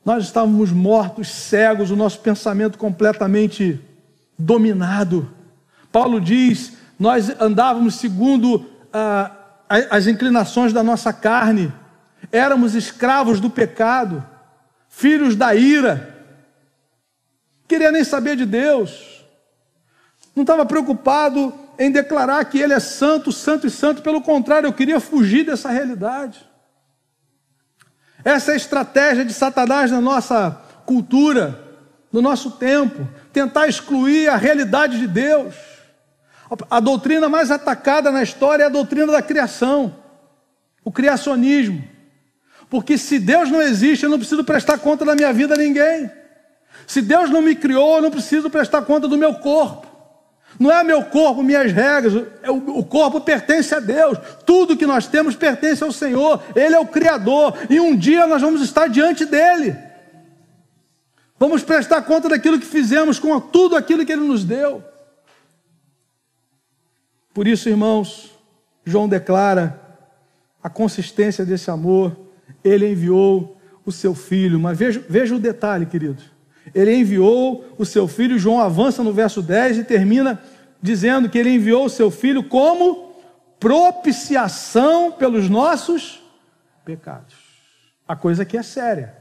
[0.05, 3.81] Nós estávamos mortos, cegos, o nosso pensamento completamente
[4.39, 5.29] dominado.
[5.91, 9.33] Paulo diz: nós andávamos segundo ah,
[9.69, 11.73] as inclinações da nossa carne,
[12.31, 14.25] éramos escravos do pecado,
[14.89, 16.25] filhos da ira,
[17.67, 19.12] queria nem saber de Deus
[20.35, 24.73] não estava preocupado em declarar que Ele é santo, santo e santo, pelo contrário, eu
[24.73, 26.47] queria fugir dessa realidade.
[28.25, 31.59] Essa é a estratégia de Satanás na nossa cultura,
[32.13, 35.55] no nosso tempo, tentar excluir a realidade de Deus.
[36.71, 39.97] A doutrina mais atacada na história é a doutrina da criação,
[40.85, 41.83] o criacionismo.
[42.69, 46.11] Porque se Deus não existe, eu não preciso prestar conta da minha vida a ninguém.
[46.87, 49.92] Se Deus não me criou, eu não preciso prestar conta do meu corpo.
[50.59, 52.13] Não é meu corpo, minhas regras.
[52.43, 54.19] É o corpo pertence a Deus.
[54.45, 56.43] Tudo que nós temos pertence ao Senhor.
[56.55, 57.57] Ele é o Criador.
[57.69, 59.77] E um dia nós vamos estar diante dele.
[61.39, 64.83] Vamos prestar conta daquilo que fizemos com tudo aquilo que Ele nos deu.
[67.35, 68.31] Por isso, irmãos,
[68.85, 69.81] João declara
[70.63, 72.17] a consistência desse amor.
[72.63, 74.61] Ele enviou o seu filho.
[74.61, 76.32] Mas veja, veja o detalhe, queridos.
[76.75, 78.39] Ele enviou o seu filho.
[78.39, 80.41] João avança no verso 10 e termina
[80.81, 83.13] dizendo que ele enviou o seu filho como
[83.61, 86.21] propiciação pelos nossos
[86.85, 87.37] pecados.
[88.07, 89.15] A coisa aqui é séria.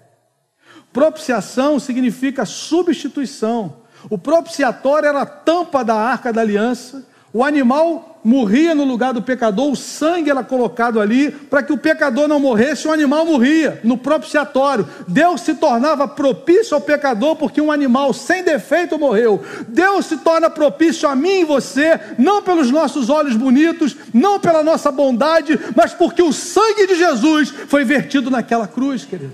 [0.91, 3.81] Propiciação significa substituição.
[4.09, 7.07] O propiciatório era a tampa da arca da aliança.
[7.31, 11.77] O animal morria no lugar do pecador, o sangue era colocado ali para que o
[11.77, 14.87] pecador não morresse, o animal morria no propiciatório.
[15.07, 19.43] Deus se tornava propício ao pecador porque um animal sem defeito morreu.
[19.67, 24.63] Deus se torna propício a mim e você, não pelos nossos olhos bonitos, não pela
[24.63, 29.33] nossa bondade, mas porque o sangue de Jesus foi vertido naquela cruz, querido.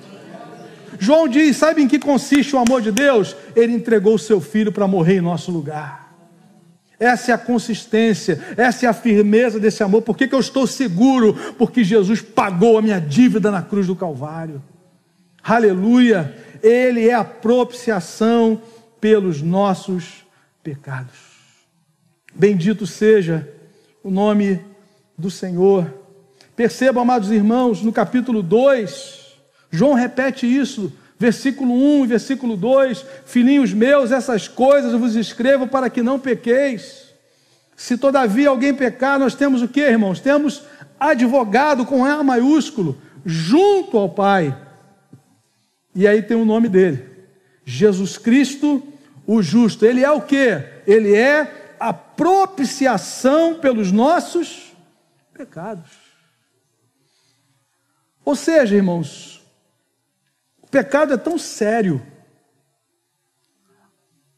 [1.00, 3.36] João diz: sabe em que consiste o amor de Deus?
[3.56, 6.07] Ele entregou o seu filho para morrer em nosso lugar.
[7.00, 10.02] Essa é a consistência, essa é a firmeza desse amor.
[10.02, 11.36] Por que, que eu estou seguro?
[11.58, 14.62] Porque Jesus pagou a minha dívida na cruz do Calvário.
[15.44, 16.36] Aleluia!
[16.64, 18.60] Ele é a propiciação
[19.00, 20.26] pelos nossos
[20.64, 21.16] pecados.
[22.34, 23.48] Bendito seja
[24.04, 24.60] o nome
[25.18, 25.94] do Senhor.
[26.56, 29.38] Percebam, amados irmãos, no capítulo 2,
[29.70, 35.68] João repete isso, versículo 1 e versículo 2: Filhinhos meus, essas coisas eu vos escrevo
[35.68, 37.08] para que não pequeis.
[37.76, 40.20] Se todavia alguém pecar, nós temos o que, irmãos?
[40.20, 40.64] Temos
[41.00, 44.56] advogado com A maiúsculo, junto ao Pai.
[45.94, 47.06] E aí tem o nome dele:
[47.66, 48.82] Jesus Cristo,
[49.26, 49.86] o justo.
[49.86, 50.64] Ele é o que?
[50.86, 54.76] Ele é a propiciação pelos nossos
[55.34, 55.92] pecados.
[58.26, 59.37] Ou seja, irmãos,
[60.70, 62.02] pecado é tão sério,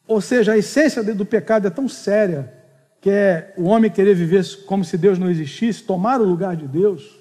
[0.07, 2.51] ou seja, a essência do pecado é tão séria,
[2.99, 6.67] que é o homem querer viver como se Deus não existisse, tomar o lugar de
[6.67, 7.17] Deus,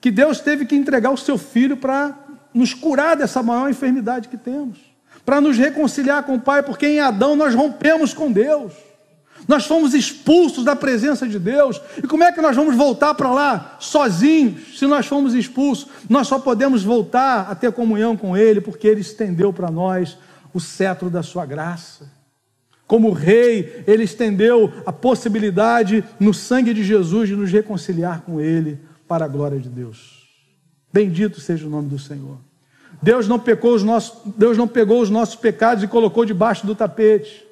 [0.00, 2.18] que Deus teve que entregar o seu filho para
[2.54, 4.78] nos curar dessa maior enfermidade que temos,
[5.24, 8.72] para nos reconciliar com o Pai, porque em Adão nós rompemos com Deus.
[9.48, 11.80] Nós fomos expulsos da presença de Deus.
[11.98, 15.88] E como é que nós vamos voltar para lá sozinhos, se nós fomos expulsos?
[16.08, 20.16] Nós só podemos voltar a ter comunhão com Ele, porque Ele estendeu para nós
[20.54, 22.10] o cetro da Sua graça.
[22.86, 28.78] Como rei, Ele estendeu a possibilidade no sangue de Jesus de nos reconciliar com Ele
[29.08, 30.22] para a glória de Deus.
[30.92, 32.38] Bendito seja o nome do Senhor.
[33.02, 36.74] Deus não, pecou os nossos, Deus não pegou os nossos pecados e colocou debaixo do
[36.74, 37.44] tapete.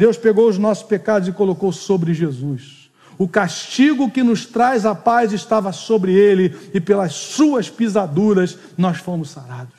[0.00, 2.90] Deus pegou os nossos pecados e colocou sobre Jesus.
[3.18, 8.96] O castigo que nos traz a paz estava sobre ele, e pelas suas pisaduras nós
[8.96, 9.74] fomos sarados.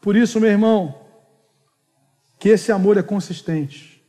[0.00, 0.94] Por isso, meu irmão,
[2.38, 4.02] que esse amor é consistente.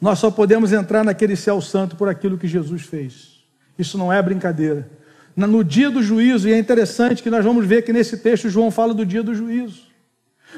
[0.00, 3.44] Nós só podemos entrar naquele céu santo por aquilo que Jesus fez.
[3.78, 4.90] Isso não é brincadeira.
[5.36, 8.70] No dia do juízo, e é interessante que nós vamos ver que nesse texto João
[8.70, 9.91] fala do dia do juízo.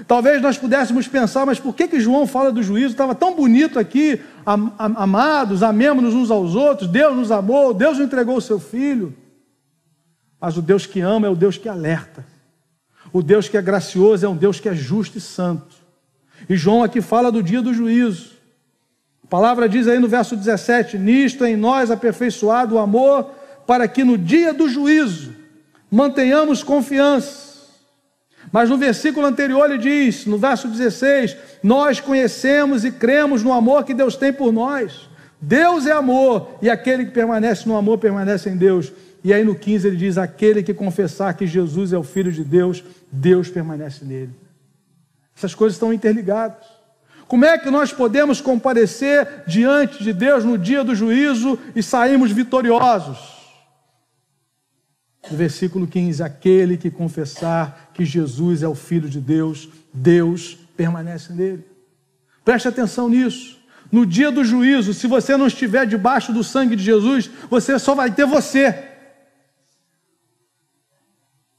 [0.09, 2.90] Talvez nós pudéssemos pensar, mas por que, que João fala do juízo?
[2.90, 8.37] Estava tão bonito aqui, amados, amemos-nos uns aos outros, Deus nos amou, Deus nos entregou
[8.37, 9.14] o seu filho.
[10.40, 12.26] Mas o Deus que ama é o Deus que alerta.
[13.12, 15.76] O Deus que é gracioso é um Deus que é justo e santo.
[16.48, 18.33] E João aqui fala do dia do juízo.
[19.22, 23.30] A palavra diz aí no verso 17: Nisto em nós aperfeiçoado o amor,
[23.64, 25.33] para que no dia do juízo
[25.88, 27.54] mantenhamos confiança
[28.52, 33.85] mas no versículo anterior ele diz, no verso 16: Nós conhecemos e cremos no amor
[33.85, 35.09] que Deus tem por nós.
[35.40, 38.92] Deus é amor, e aquele que permanece no amor permanece em Deus.
[39.22, 42.44] E aí no 15 ele diz: Aquele que confessar que Jesus é o Filho de
[42.44, 44.30] Deus, Deus permanece nele.
[45.37, 46.64] Essas coisas estão interligadas.
[47.26, 52.30] Como é que nós podemos comparecer diante de Deus no dia do juízo e sairmos
[52.30, 53.43] vitoriosos?
[55.30, 61.32] No versículo 15: Aquele que confessar que Jesus é o Filho de Deus, Deus permanece
[61.32, 61.64] nele.
[62.44, 63.58] Preste atenção nisso.
[63.90, 67.94] No dia do juízo, se você não estiver debaixo do sangue de Jesus, você só
[67.94, 68.93] vai ter você.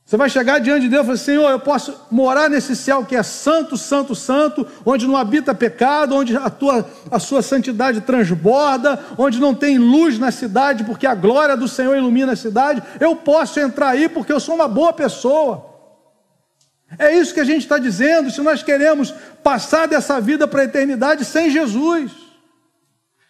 [0.05, 3.15] Você vai chegar diante de Deus e falar: Senhor, eu posso morar nesse céu que
[3.15, 8.99] é santo, santo, santo, onde não habita pecado, onde a, tua, a sua santidade transborda,
[9.17, 12.83] onde não tem luz na cidade, porque a glória do Senhor ilumina a cidade.
[12.99, 15.73] Eu posso entrar aí porque eu sou uma boa pessoa.
[16.99, 18.29] É isso que a gente está dizendo.
[18.29, 22.11] Se nós queremos passar dessa vida para a eternidade sem Jesus,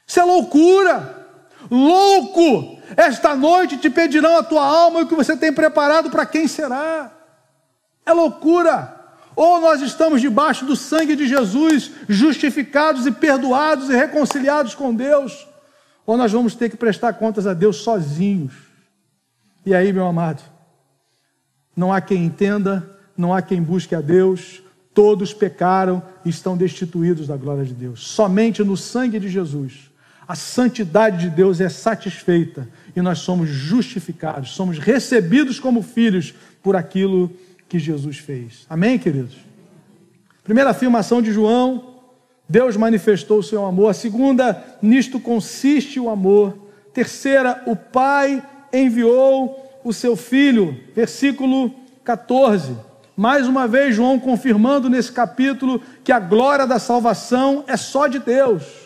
[0.05, 1.25] isso é loucura.
[1.71, 2.74] Louco!
[2.95, 6.47] Esta noite te pedirão a tua alma e o que você tem preparado para quem
[6.47, 7.11] será.
[8.05, 8.93] É loucura.
[9.35, 15.45] Ou nós estamos debaixo do sangue de Jesus, justificados e perdoados e reconciliados com Deus,
[16.05, 18.53] ou nós vamos ter que prestar contas a Deus sozinhos.
[19.65, 20.41] E aí, meu amado,
[21.75, 24.61] não há quem entenda, não há quem busque a Deus,
[24.93, 28.07] todos pecaram e estão destituídos da glória de Deus.
[28.07, 29.84] Somente no sangue de Jesus
[30.27, 36.33] a santidade de Deus é satisfeita e nós somos justificados, somos recebidos como filhos
[36.63, 37.31] por aquilo
[37.69, 38.65] que Jesus fez.
[38.69, 39.35] Amém, queridos?
[40.43, 41.95] Primeira afirmação de João,
[42.47, 43.89] Deus manifestou o seu amor.
[43.89, 46.57] A segunda, nisto consiste o amor.
[46.93, 50.79] Terceira, o Pai enviou o seu Filho.
[50.95, 52.75] Versículo 14.
[53.17, 58.19] Mais uma vez, João confirmando nesse capítulo que a glória da salvação é só de
[58.19, 58.84] Deus.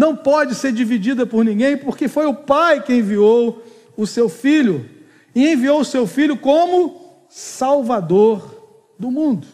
[0.00, 3.62] Não pode ser dividida por ninguém, porque foi o Pai que enviou
[3.94, 4.88] o seu Filho.
[5.34, 9.46] E enviou o seu Filho como Salvador do mundo.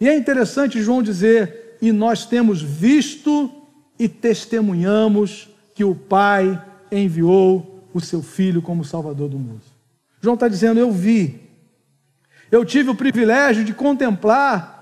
[0.00, 3.48] E é interessante João dizer: e nós temos visto
[3.96, 9.62] e testemunhamos que o Pai enviou o seu Filho como Salvador do mundo.
[10.20, 11.40] João está dizendo: eu vi,
[12.50, 14.73] eu tive o privilégio de contemplar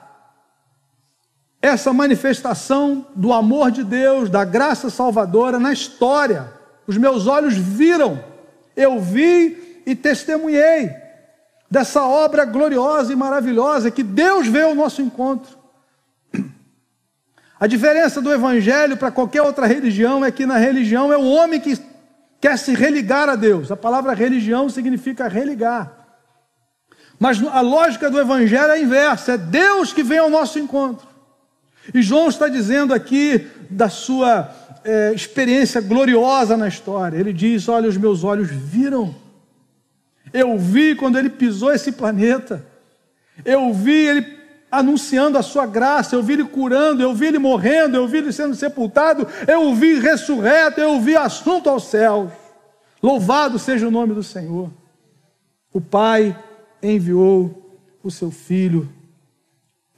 [1.62, 6.52] essa manifestação do amor de Deus, da graça salvadora na história.
[6.88, 8.22] Os meus olhos viram,
[8.76, 10.90] eu vi e testemunhei
[11.70, 15.56] dessa obra gloriosa e maravilhosa que Deus veio ao nosso encontro.
[17.60, 21.60] A diferença do Evangelho para qualquer outra religião é que na religião é o homem
[21.60, 21.78] que
[22.40, 23.70] quer se religar a Deus.
[23.70, 25.92] A palavra religião significa religar.
[27.20, 31.11] Mas a lógica do Evangelho é a inversa: é Deus que vem ao nosso encontro.
[31.92, 34.50] E João está dizendo aqui da sua
[34.84, 37.16] é, experiência gloriosa na história.
[37.16, 39.14] Ele diz: Olha, os meus olhos viram
[40.32, 42.64] eu vi quando ele pisou esse planeta.
[43.44, 44.38] Eu vi ele
[44.70, 48.32] anunciando a sua graça, eu vi ele curando, eu vi ele morrendo, eu vi ele
[48.32, 52.32] sendo sepultado, eu vi ressurreto, eu vi assunto aos céus.
[53.02, 54.70] Louvado seja o nome do Senhor.
[55.72, 56.38] O Pai
[56.82, 58.88] enviou o seu filho.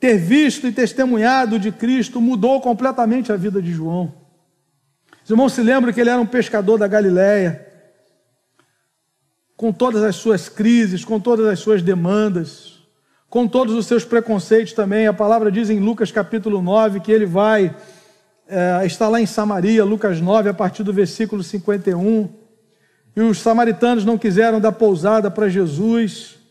[0.05, 4.13] Ter visto e testemunhado de Cristo mudou completamente a vida de João.
[5.25, 7.67] Os irmãos se lembram que ele era um pescador da Galiléia
[9.57, 12.83] com todas as suas crises, com todas as suas demandas,
[13.31, 15.07] com todos os seus preconceitos também.
[15.07, 17.75] A palavra diz em Lucas capítulo 9 que ele vai
[18.47, 22.29] é, estar lá em Samaria, Lucas 9, a partir do versículo 51.
[23.17, 26.44] E os samaritanos não quiseram dar pousada para Jesus.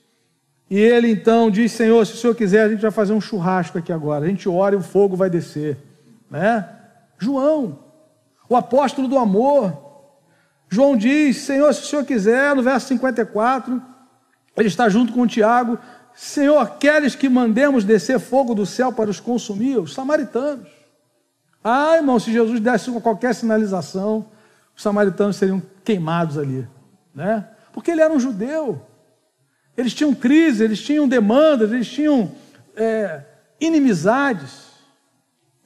[0.69, 3.77] E ele então diz: Senhor, se o senhor quiser, a gente vai fazer um churrasco
[3.77, 4.25] aqui agora.
[4.25, 5.77] A gente ora e o fogo vai descer.
[6.29, 6.67] Né?
[7.17, 7.79] João,
[8.49, 9.77] o apóstolo do amor,
[10.69, 13.81] João diz: Senhor, se o senhor quiser, no verso 54,
[14.57, 15.77] ele está junto com Tiago:
[16.15, 19.77] Senhor, queres que mandemos descer fogo do céu para os consumir?
[19.77, 20.67] Os samaritanos.
[21.63, 24.25] Ah, irmão, se Jesus desse qualquer sinalização,
[24.75, 26.67] os samaritanos seriam queimados ali,
[27.15, 27.47] né?
[27.71, 28.81] Porque ele era um judeu.
[29.77, 32.31] Eles tinham crise, eles tinham demandas, eles tinham
[32.75, 33.21] é,
[33.59, 34.73] inimizades.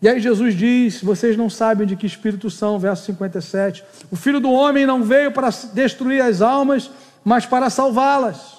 [0.01, 3.83] E aí Jesus diz: Vocês não sabem de que espírito são, verso 57.
[4.11, 6.89] O filho do homem não veio para destruir as almas,
[7.23, 8.55] mas para salvá-las.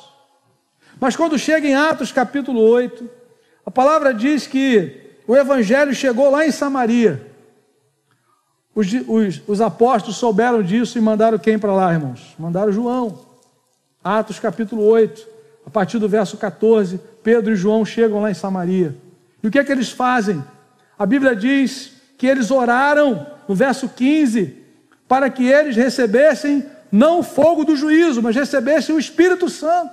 [1.01, 3.09] Mas quando chega em Atos capítulo 8,
[3.65, 7.27] a palavra diz que o evangelho chegou lá em Samaria.
[8.75, 12.35] Os, os, os apóstolos souberam disso e mandaram quem para lá, irmãos?
[12.39, 13.27] Mandaram João.
[14.03, 15.27] Atos capítulo 8,
[15.69, 18.97] a partir do verso 14, Pedro e João chegam lá em Samaria.
[19.43, 20.43] E o que é que eles fazem?
[20.99, 24.57] A Bíblia diz que eles oraram, no verso 15,
[25.07, 29.93] para que eles recebessem não o fogo do juízo, mas recebessem o Espírito Santo.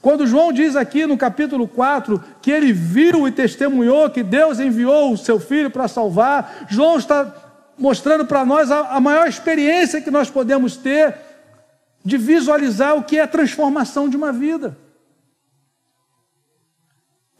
[0.00, 5.12] Quando João diz aqui no capítulo 4 que ele viu e testemunhou que Deus enviou
[5.12, 7.34] o seu filho para salvar, João está
[7.76, 11.14] mostrando para nós a, a, maior experiência que nós podemos ter
[12.04, 14.76] de visualizar o que é a transformação de uma vida.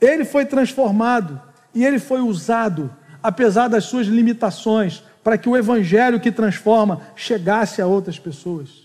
[0.00, 1.40] Ele foi transformado
[1.74, 7.80] e ele foi usado, apesar das suas limitações, para que o evangelho que transforma chegasse
[7.80, 8.82] a outras pessoas.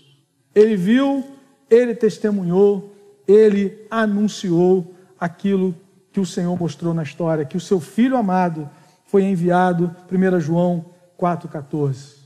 [0.54, 1.24] Ele viu,
[1.68, 2.94] ele testemunhou,
[3.26, 5.74] ele anunciou aquilo
[6.12, 8.70] que o Senhor mostrou na história, que o seu filho amado
[9.06, 10.86] foi enviado, 1 João
[11.18, 12.18] 4,14.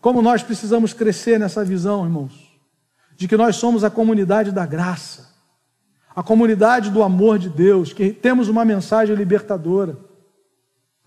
[0.00, 2.43] Como nós precisamos crescer nessa visão, irmãos,
[3.16, 5.34] de que nós somos a comunidade da graça
[6.14, 9.98] a comunidade do amor de Deus, que temos uma mensagem libertadora.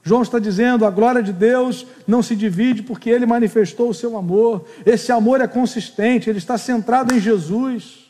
[0.04, 4.18] João está dizendo: a glória de Deus não se divide porque ele manifestou o seu
[4.18, 4.66] amor.
[4.86, 8.06] Esse amor é consistente, ele está centrado em Jesus.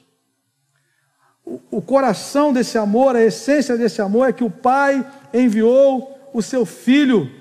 [1.72, 6.66] O, coração desse amor, a essência desse amor é que o Pai enviou o seu
[6.66, 7.32] Filho.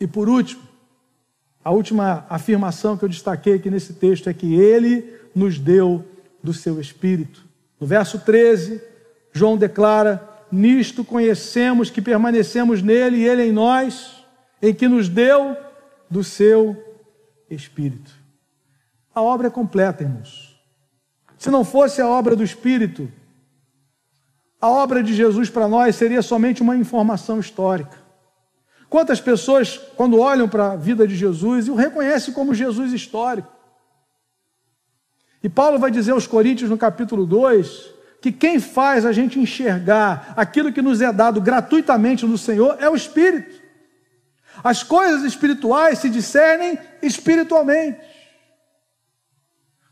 [0.00, 0.62] E por último,
[1.64, 6.04] a última afirmação que eu destaquei aqui nesse texto é que ele nos deu
[6.42, 7.44] do seu Espírito.
[7.80, 8.82] No verso 13,
[9.32, 14.24] João declara: Nisto conhecemos que permanecemos nele e ele em nós,
[14.60, 15.56] em que nos deu
[16.10, 16.76] do seu
[17.48, 18.12] Espírito.
[19.14, 20.60] A obra é completa, irmãos.
[21.38, 23.10] Se não fosse a obra do Espírito,
[24.60, 28.01] a obra de Jesus para nós seria somente uma informação histórica.
[28.92, 33.50] Quantas pessoas, quando olham para a vida de Jesus, o reconhecem como Jesus histórico?
[35.42, 37.90] E Paulo vai dizer aos Coríntios no capítulo 2
[38.20, 42.90] que quem faz a gente enxergar aquilo que nos é dado gratuitamente no Senhor é
[42.90, 43.62] o Espírito.
[44.62, 47.98] As coisas espirituais se discernem espiritualmente.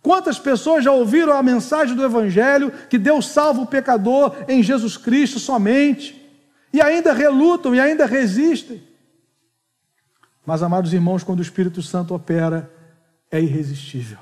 [0.02, 4.98] Quantas pessoas já ouviram a mensagem do Evangelho que Deus salva o pecador em Jesus
[4.98, 6.20] Cristo somente
[6.70, 8.89] e ainda relutam e ainda resistem?
[10.50, 12.68] Mas, amados irmãos, quando o Espírito Santo opera,
[13.30, 14.18] é irresistível.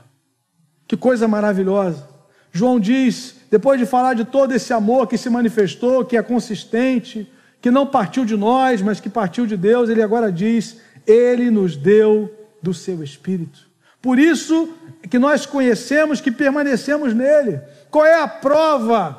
[0.86, 2.06] Que coisa maravilhosa.
[2.52, 7.32] João diz, depois de falar de todo esse amor que se manifestou, que é consistente,
[7.62, 10.76] que não partiu de nós, mas que partiu de Deus, ele agora diz:
[11.06, 12.30] Ele nos deu
[12.62, 13.66] do seu Espírito.
[14.02, 14.68] Por isso
[15.08, 17.58] que nós conhecemos que permanecemos nele.
[17.90, 19.16] Qual é a prova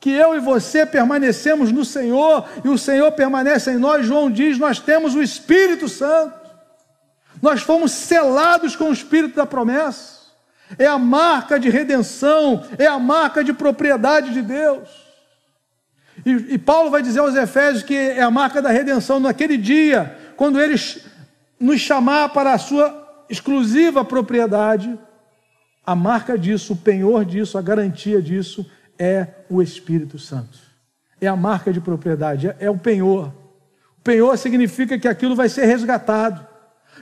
[0.00, 4.04] que eu e você permanecemos no Senhor e o Senhor permanece em nós?
[4.04, 6.37] João diz: Nós temos o Espírito Santo.
[7.40, 10.18] Nós fomos selados com o Espírito da promessa.
[10.78, 14.88] É a marca de redenção, é a marca de propriedade de Deus.
[16.26, 20.16] E, e, Paulo vai dizer aos Efésios que é a marca da redenção naquele dia,
[20.36, 20.74] quando ele
[21.58, 24.98] nos chamar para a sua exclusiva propriedade.
[25.86, 28.68] A marca disso, o penhor disso, a garantia disso
[28.98, 30.58] é o Espírito Santo.
[31.20, 33.32] É a marca de propriedade, é, é o penhor.
[33.98, 36.46] O penhor significa que aquilo vai ser resgatado,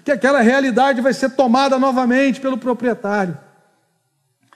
[0.06, 3.36] que aquela realidade vai ser tomada novamente pelo proprietário.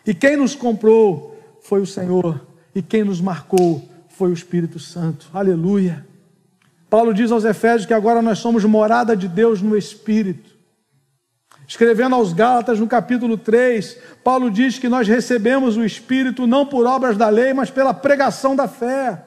[0.06, 2.40] E quem nos comprou foi o Senhor,
[2.72, 5.28] e quem nos marcou foi o Espírito Santo.
[5.34, 6.06] Aleluia.
[6.88, 10.50] Paulo diz aos Efésios que agora nós somos morada de Deus no Espírito.
[11.66, 16.86] Escrevendo aos Gálatas no capítulo 3, Paulo diz que nós recebemos o Espírito não por
[16.86, 19.24] obras da lei, mas pela pregação da fé.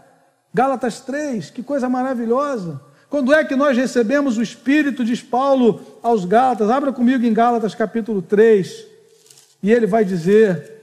[0.53, 2.93] Gálatas 3, que coisa maravilhosa.
[3.14, 6.72] Quando é que nós recebemos o Espírito, diz Paulo aos Gálatas?
[6.72, 8.88] Abra comigo em Gálatas capítulo 3,
[9.61, 10.82] e ele vai dizer,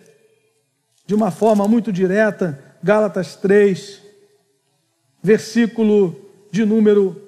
[1.05, 4.01] de uma forma muito direta, Gálatas 3,
[5.20, 7.20] versículo de número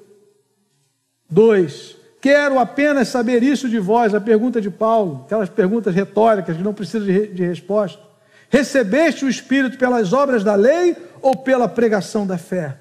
[1.28, 1.96] 2.
[2.20, 6.72] Quero apenas saber isso de vós, a pergunta de Paulo, aquelas perguntas retóricas que não
[6.72, 8.00] precisam de, de resposta.
[8.48, 12.78] Recebeste o Espírito pelas obras da lei ou pela pregação da fé?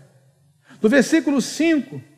[0.79, 2.10] No versículo 5,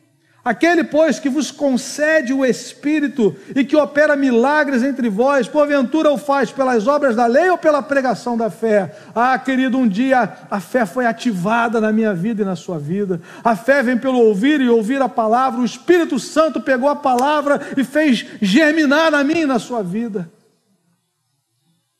[0.44, 6.18] Aquele, pois, que vos concede o Espírito e que opera milagres entre vós, porventura o
[6.18, 8.94] faz pelas obras da lei ou pela pregação da fé?
[9.14, 13.22] Ah, querido, um dia a fé foi ativada na minha vida e na sua vida.
[13.42, 15.62] A fé vem pelo ouvir e ouvir a palavra.
[15.62, 20.30] O Espírito Santo pegou a palavra e fez germinar na minha e na sua vida.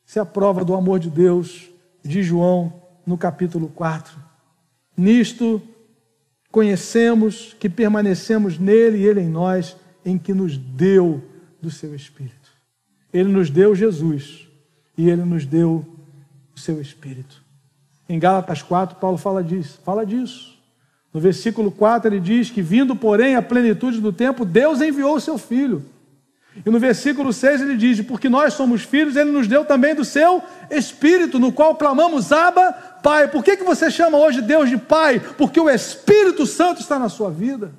[0.05, 1.67] Isso é a prova do amor de Deus,
[2.03, 2.71] de João,
[3.07, 4.15] no capítulo 4.
[4.95, 5.59] Nisto
[6.55, 9.75] conhecemos, que permanecemos nele e ele em nós,
[10.05, 11.21] em que nos deu
[11.61, 12.49] do seu Espírito.
[13.11, 14.47] Ele nos deu Jesus
[14.97, 15.85] e ele nos deu
[16.55, 17.43] o seu Espírito.
[18.07, 20.57] Em Gálatas 4, Paulo fala disso, fala disso.
[21.13, 25.19] No versículo 4 ele diz que vindo, porém, a plenitude do tempo, Deus enviou o
[25.19, 25.83] seu filho.
[26.65, 30.05] E no versículo 6 ele diz: Porque nós somos filhos, ele nos deu também do
[30.05, 30.41] seu
[30.71, 33.27] Espírito, no qual clamamos Abba, Pai.
[33.27, 35.19] Por que, que você chama hoje Deus de Pai?
[35.19, 37.71] Porque o Espírito Santo está na sua vida.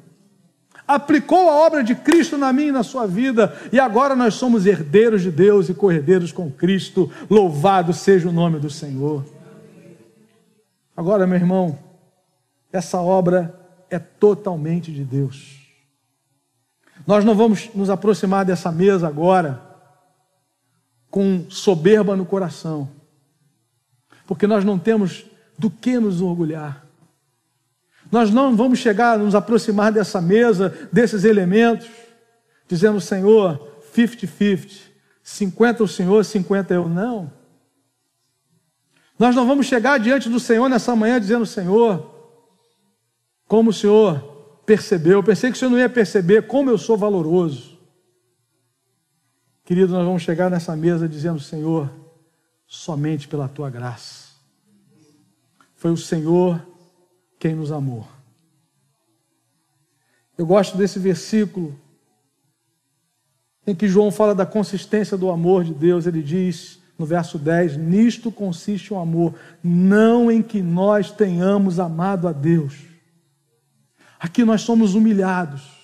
[0.87, 4.67] Aplicou a obra de Cristo na minha e na sua vida, e agora nós somos
[4.67, 7.11] herdeiros de Deus e corredeiros com Cristo.
[7.29, 9.25] Louvado seja o nome do Senhor.
[10.97, 11.77] Agora, meu irmão,
[12.73, 13.53] essa obra
[13.91, 15.57] é totalmente de Deus.
[17.05, 19.61] Nós não vamos nos aproximar dessa mesa agora
[21.11, 22.96] com soberba no coração
[24.27, 25.25] porque nós não temos
[25.59, 26.85] do que nos orgulhar.
[28.11, 31.89] Nós não vamos chegar, nos aproximar dessa mesa, desses elementos,
[32.69, 33.61] dizendo, Senhor,
[33.95, 34.81] 50-50,
[35.23, 36.89] 50 o Senhor, 50 eu.
[36.89, 37.33] Não.
[39.19, 42.15] Nós não vamos chegar diante do Senhor nessa manhã dizendo, Senhor,
[43.49, 44.21] como o Senhor
[44.67, 47.79] percebeu, eu pensei que o Senhor não ia perceber como eu sou valoroso.
[49.65, 51.91] Querido, nós vamos chegar nessa mesa dizendo, Senhor,
[52.67, 54.35] somente pela tua graça.
[55.75, 56.61] Foi o Senhor
[57.39, 58.07] quem nos amou.
[60.37, 61.79] Eu gosto desse versículo
[63.67, 66.07] em que João fala da consistência do amor de Deus.
[66.07, 72.29] Ele diz no verso 10: Nisto consiste o amor, não em que nós tenhamos amado
[72.29, 72.75] a Deus.
[74.19, 75.77] Aqui nós somos humilhados.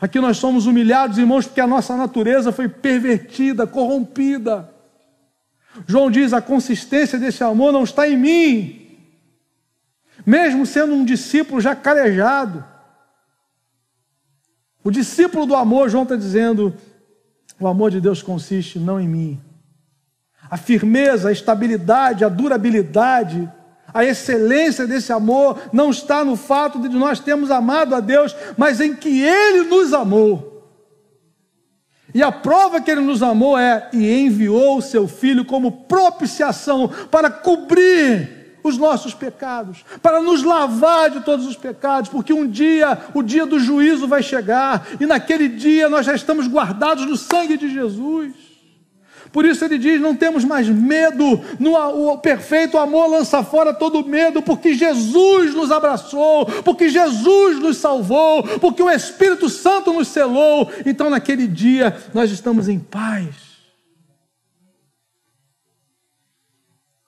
[0.00, 4.79] Aqui nós somos humilhados, irmãos, porque a nossa natureza foi pervertida, corrompida.
[5.86, 8.98] João diz: a consistência desse amor não está em mim,
[10.24, 12.64] mesmo sendo um discípulo já calejado.
[14.82, 16.74] O discípulo do amor, João está dizendo:
[17.58, 19.40] o amor de Deus consiste não em mim.
[20.50, 23.48] A firmeza, a estabilidade, a durabilidade
[23.92, 28.80] a excelência desse amor não está no fato de nós termos amado a Deus, mas
[28.80, 30.49] em que Ele nos amou.
[32.14, 36.88] E a prova que Ele nos amou é: e enviou o seu Filho como propiciação
[37.10, 42.98] para cobrir os nossos pecados, para nos lavar de todos os pecados, porque um dia,
[43.14, 47.56] o dia do juízo vai chegar, e naquele dia nós já estamos guardados no sangue
[47.56, 48.49] de Jesus.
[49.32, 51.74] Por isso ele diz: não temos mais medo, no,
[52.12, 58.42] o perfeito amor lança fora todo medo, porque Jesus nos abraçou, porque Jesus nos salvou,
[58.58, 60.70] porque o Espírito Santo nos selou.
[60.84, 63.50] Então, naquele dia, nós estamos em paz.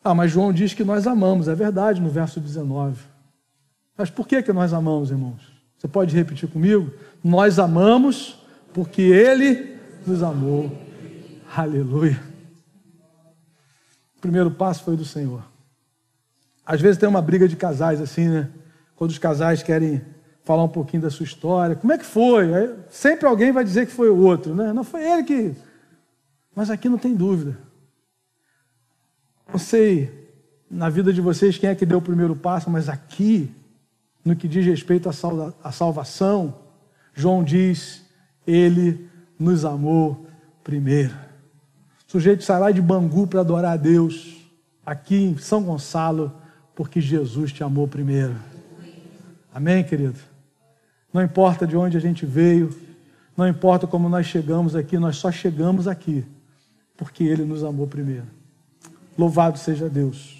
[0.05, 2.99] Ah, mas João diz que nós amamos, é verdade, no verso 19.
[3.97, 5.53] Mas por que, que nós amamos, irmãos?
[5.79, 6.93] Você pode repetir comigo?
[7.23, 8.37] Nós amamos
[8.73, 10.71] porque Ele nos amou.
[11.55, 12.19] Aleluia.
[14.17, 15.45] O primeiro passo foi do Senhor.
[16.65, 18.49] Às vezes tem uma briga de casais assim, né?
[18.97, 20.01] Quando os casais querem
[20.45, 21.77] falar um pouquinho da sua história.
[21.77, 22.55] Como é que foi?
[22.55, 24.73] Aí, sempre alguém vai dizer que foi o outro, né?
[24.73, 25.55] Não foi ele que.
[26.55, 27.59] Mas aqui não tem dúvida.
[29.47, 30.11] Não sei
[30.71, 33.55] na vida de vocês quem é que deu o primeiro passo, mas aqui,
[34.25, 35.11] no que diz respeito
[35.63, 36.59] à salvação,
[37.13, 38.07] João diz:
[38.47, 39.07] Ele
[39.39, 40.27] nos amou
[40.65, 41.22] primeiro.
[42.13, 44.37] Sujeito sai lá de Bangu para adorar a Deus,
[44.85, 46.31] aqui em São Gonçalo,
[46.75, 48.35] porque Jesus te amou primeiro.
[49.51, 50.19] Amém, querido?
[51.11, 52.69] Não importa de onde a gente veio,
[53.35, 56.23] não importa como nós chegamos aqui, nós só chegamos aqui
[56.99, 58.27] porque Ele nos amou primeiro.
[59.17, 60.37] Louvado seja Deus.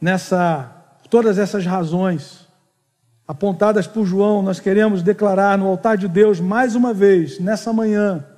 [0.00, 2.48] Nessa, todas essas razões
[3.24, 8.33] apontadas por João, nós queremos declarar no altar de Deus mais uma vez, nessa manhã,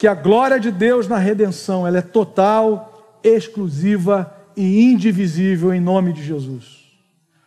[0.00, 6.14] que a glória de Deus na redenção ela é total, exclusiva e indivisível em nome
[6.14, 6.90] de Jesus.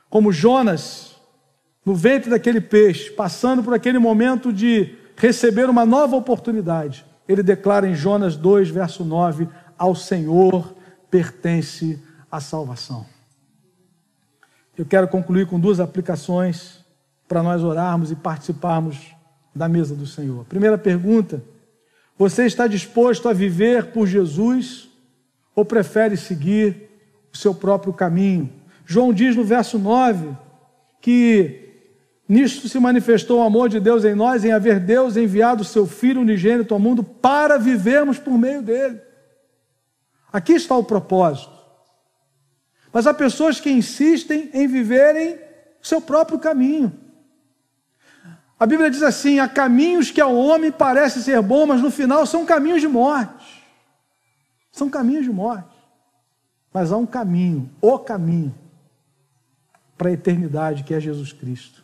[0.07, 1.15] Como Jonas,
[1.83, 7.87] no ventre daquele peixe, passando por aquele momento de receber uma nova oportunidade, ele declara
[7.87, 10.75] em Jonas 2, verso 9: Ao Senhor
[11.09, 11.99] pertence
[12.31, 13.03] a salvação.
[14.77, 16.85] Eu quero concluir com duas aplicações
[17.27, 19.11] para nós orarmos e participarmos
[19.55, 20.45] da mesa do Senhor.
[20.45, 21.41] Primeira pergunta
[22.17, 24.89] você está disposto a viver por Jesus
[25.55, 26.89] ou prefere seguir
[27.33, 28.51] o seu próprio caminho?
[28.85, 30.35] João diz no verso 9
[31.01, 31.59] que
[32.27, 35.85] nisto se manifestou o amor de Deus em nós, em haver Deus enviado o seu
[35.85, 39.01] Filho unigênito ao mundo para vivermos por meio dele.
[40.31, 41.51] Aqui está o propósito.
[42.91, 45.35] Mas há pessoas que insistem em viverem
[45.81, 47.02] o seu próprio caminho.
[48.63, 52.25] A Bíblia diz assim: há caminhos que ao homem parece ser bom, mas no final
[52.25, 53.61] são caminhos de morte.
[54.71, 55.75] São caminhos de morte.
[56.73, 58.55] Mas há um caminho, o caminho,
[59.97, 61.83] para a eternidade, que é Jesus Cristo.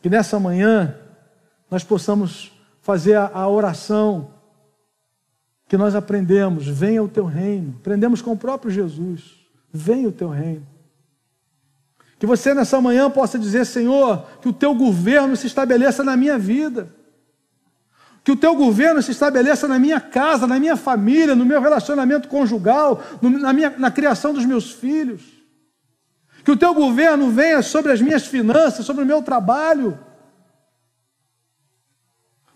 [0.00, 0.96] Que nessa manhã
[1.70, 4.30] nós possamos fazer a, a oração
[5.68, 7.76] que nós aprendemos: venha o teu reino.
[7.80, 10.66] Aprendemos com o próprio Jesus: venha o teu reino.
[12.22, 16.38] Que você nessa manhã possa dizer, Senhor, que o teu governo se estabeleça na minha
[16.38, 16.88] vida.
[18.22, 22.28] Que o teu governo se estabeleça na minha casa, na minha família, no meu relacionamento
[22.28, 25.20] conjugal, na, minha, na criação dos meus filhos.
[26.44, 29.98] Que o teu governo venha sobre as minhas finanças, sobre o meu trabalho.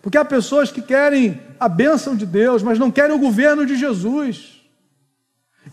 [0.01, 3.75] Porque há pessoas que querem a bênção de Deus, mas não querem o governo de
[3.75, 4.61] Jesus.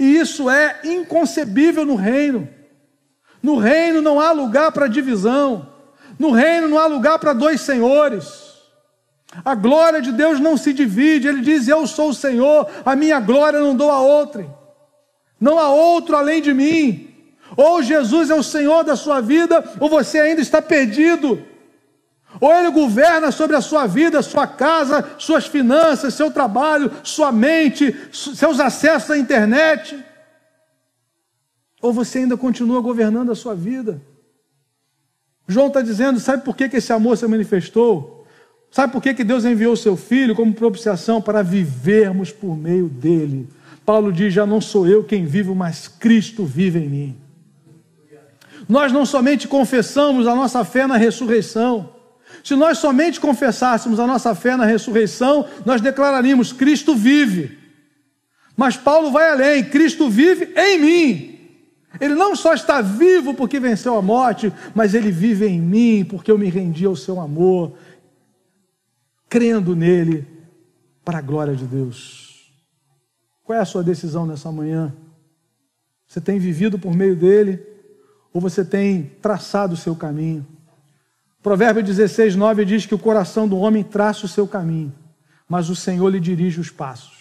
[0.00, 2.48] E isso é inconcebível no reino.
[3.44, 5.68] No reino não há lugar para divisão.
[6.18, 8.54] No reino não há lugar para dois senhores.
[9.44, 11.28] A glória de Deus não se divide.
[11.28, 14.50] Ele diz: Eu sou o Senhor, a minha glória não dou a outrem.
[15.38, 17.14] Não há outro além de mim.
[17.54, 21.44] Ou Jesus é o Senhor da sua vida, ou você ainda está perdido.
[22.40, 27.94] Ou Ele governa sobre a sua vida, sua casa, suas finanças, seu trabalho, sua mente,
[28.10, 30.02] seus acessos à internet.
[31.84, 34.00] Ou você ainda continua governando a sua vida?
[35.46, 38.26] João está dizendo: sabe por que, que esse amor se manifestou?
[38.70, 42.88] Sabe por que, que Deus enviou o seu filho como propiciação para vivermos por meio
[42.88, 43.46] dele?
[43.84, 47.16] Paulo diz: já não sou eu quem vivo, mas Cristo vive em mim.
[48.66, 51.90] Nós não somente confessamos a nossa fé na ressurreição,
[52.42, 57.58] se nós somente confessássemos a nossa fé na ressurreição, nós declararíamos: Cristo vive.
[58.56, 61.33] Mas Paulo vai além: Cristo vive em mim.
[62.00, 66.30] Ele não só está vivo porque venceu a morte, mas ele vive em mim porque
[66.30, 67.72] eu me rendi ao seu amor,
[69.28, 70.26] crendo nele
[71.04, 72.52] para a glória de Deus.
[73.44, 74.94] Qual é a sua decisão nessa manhã?
[76.06, 77.60] Você tem vivido por meio dele
[78.32, 80.46] ou você tem traçado o seu caminho?
[81.42, 84.92] Provérbio 16, 9 diz que o coração do homem traça o seu caminho,
[85.46, 87.12] mas o Senhor lhe dirige os passos.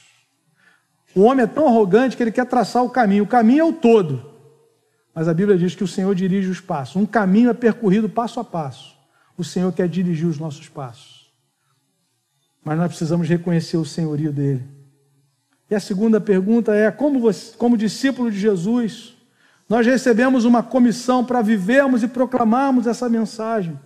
[1.15, 3.23] O homem é tão arrogante que ele quer traçar o caminho.
[3.23, 4.32] O caminho é o todo.
[5.13, 6.95] Mas a Bíblia diz que o Senhor dirige os passos.
[6.95, 8.95] Um caminho é percorrido passo a passo.
[9.37, 11.31] O Senhor quer dirigir os nossos passos.
[12.63, 14.63] Mas nós precisamos reconhecer o senhorio dele.
[15.69, 19.15] E a segunda pergunta é: como, você, como discípulo de Jesus,
[19.67, 23.79] nós recebemos uma comissão para vivermos e proclamarmos essa mensagem.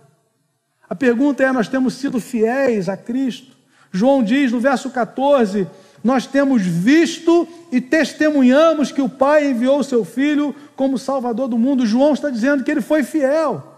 [0.88, 3.56] A pergunta é: nós temos sido fiéis a Cristo?
[3.90, 5.66] João diz no verso 14:
[6.02, 11.58] nós temos visto e testemunhamos que o Pai enviou o seu Filho como Salvador do
[11.58, 11.86] mundo.
[11.86, 13.74] João está dizendo que ele foi fiel.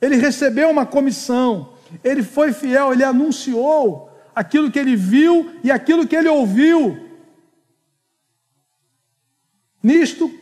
[0.00, 6.06] Ele recebeu uma comissão, ele foi fiel, ele anunciou aquilo que ele viu e aquilo
[6.06, 7.08] que ele ouviu.
[9.82, 10.32] Nisto,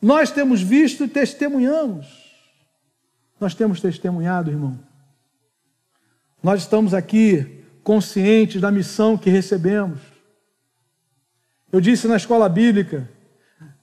[0.00, 2.06] nós temos visto e testemunhamos.
[3.38, 4.78] Nós temos testemunhado, irmão.
[6.42, 10.00] Nós estamos aqui conscientes da missão que recebemos.
[11.70, 13.08] Eu disse na escola bíblica: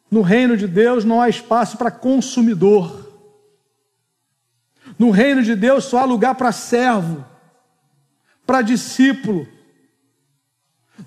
[0.10, 3.10] no reino de Deus não há espaço para consumidor.
[5.00, 7.24] No reino de Deus só há lugar para servo,
[8.46, 9.48] para discípulo.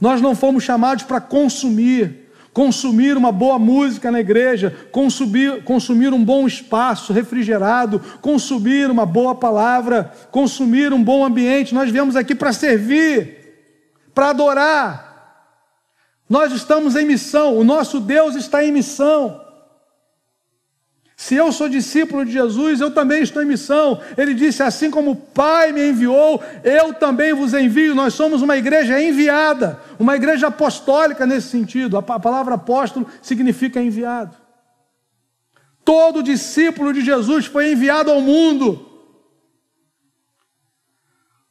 [0.01, 2.24] Nós não fomos chamados para consumir,
[2.55, 9.35] consumir uma boa música na igreja, consumir, consumir um bom espaço refrigerado, consumir uma boa
[9.35, 11.75] palavra, consumir um bom ambiente.
[11.75, 13.67] Nós viemos aqui para servir,
[14.15, 15.15] para adorar.
[16.31, 19.44] Nós estamos em missão, o nosso Deus está em missão.
[21.25, 23.99] Se eu sou discípulo de Jesus, eu também estou em missão.
[24.15, 27.95] Ele disse: Assim como o Pai me enviou, eu também vos envio.
[27.95, 31.97] Nós somos uma igreja enviada, uma igreja apostólica nesse sentido.
[31.97, 34.37] A palavra apóstolo significa enviado.
[35.83, 38.87] Todo discípulo de Jesus foi enviado ao mundo.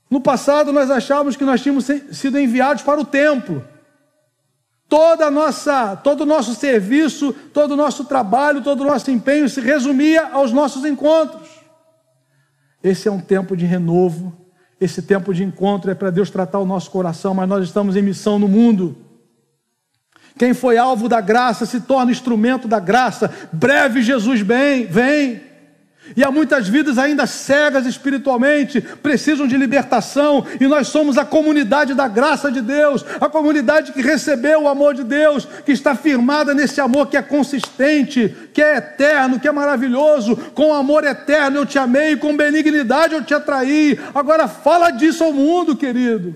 [0.07, 3.67] No passado, nós achávamos que nós tínhamos sido enviados para o templo
[4.94, 9.60] toda nossa, todo o nosso serviço, todo o nosso trabalho, todo o nosso empenho se
[9.60, 11.50] resumia aos nossos encontros.
[12.84, 14.32] Esse é um tempo de renovo,
[14.80, 18.04] esse tempo de encontro é para Deus tratar o nosso coração, mas nós estamos em
[18.04, 18.96] missão no mundo.
[20.38, 23.32] Quem foi alvo da graça se torna instrumento da graça.
[23.52, 25.41] Breve Jesus vem, vem.
[26.16, 31.93] E há muitas vidas ainda cegas espiritualmente, precisam de libertação, e nós somos a comunidade
[31.93, 36.54] da graça de Deus, a comunidade que recebeu o amor de Deus, que está firmada
[36.54, 40.36] nesse amor que é consistente, que é eterno, que é maravilhoso.
[40.54, 43.97] Com amor eterno eu te amei, com benignidade eu te atraí.
[44.14, 46.36] Agora fala disso ao mundo, querido.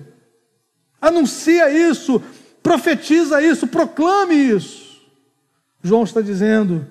[0.99, 2.23] Anuncia isso,
[2.63, 4.87] profetiza isso, proclame isso.
[5.83, 6.87] João está dizendo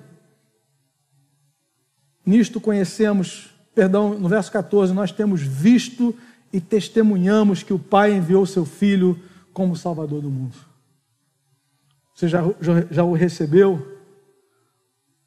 [2.27, 6.13] Nisto conhecemos, perdão, no verso 14, nós temos visto
[6.51, 9.17] e testemunhamos que o Pai enviou seu Filho
[9.53, 10.57] como Salvador do mundo.
[12.13, 13.97] Você já, já, já o recebeu?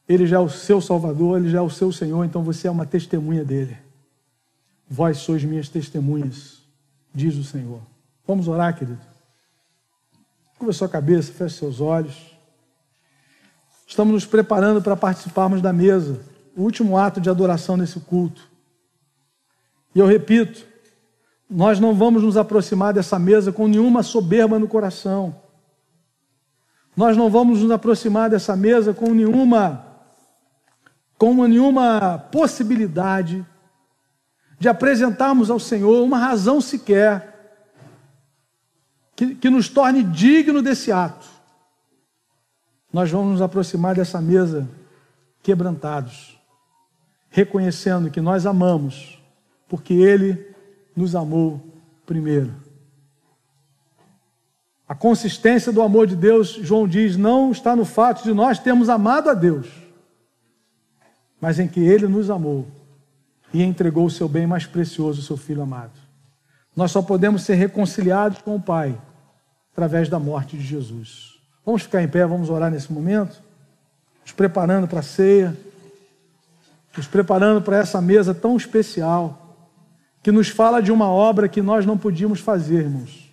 [0.07, 2.71] Ele já é o seu Salvador, ele já é o seu Senhor, então você é
[2.71, 3.79] uma testemunha dele.
[4.87, 6.59] Vós sois minhas testemunhas,
[7.15, 7.81] diz o Senhor.
[8.27, 9.01] Vamos orar, querido.
[10.59, 12.37] Curva sua cabeça, feche seus olhos.
[13.87, 16.29] Estamos nos preparando para participarmos da mesa
[16.61, 18.47] o último ato de adoração nesse culto.
[19.95, 20.67] E eu repito,
[21.49, 25.35] nós não vamos nos aproximar dessa mesa com nenhuma soberba no coração.
[26.95, 29.87] Nós não vamos nos aproximar dessa mesa com nenhuma
[31.17, 33.45] com nenhuma possibilidade
[34.59, 37.69] de apresentarmos ao Senhor uma razão sequer
[39.15, 41.27] que, que nos torne digno desse ato.
[42.93, 44.69] Nós vamos nos aproximar dessa mesa
[45.43, 46.40] quebrantados
[47.31, 49.23] reconhecendo que nós amamos,
[49.69, 50.55] porque Ele
[50.95, 51.61] nos amou
[52.05, 52.53] primeiro.
[54.87, 58.89] A consistência do amor de Deus, João diz, não está no fato de nós termos
[58.89, 59.69] amado a Deus,
[61.41, 62.67] mas em que Ele nos amou
[63.55, 65.93] e entregou o seu bem mais precioso, o seu Filho amado.
[66.75, 69.01] Nós só podemos ser reconciliados com o Pai
[69.73, 71.39] através da morte de Jesus.
[71.65, 73.41] Vamos ficar em pé, vamos orar nesse momento,
[74.23, 75.57] nos preparando para a ceia,
[76.97, 79.57] nos preparando para essa mesa tão especial,
[80.23, 83.31] que nos fala de uma obra que nós não podíamos fazer, irmãos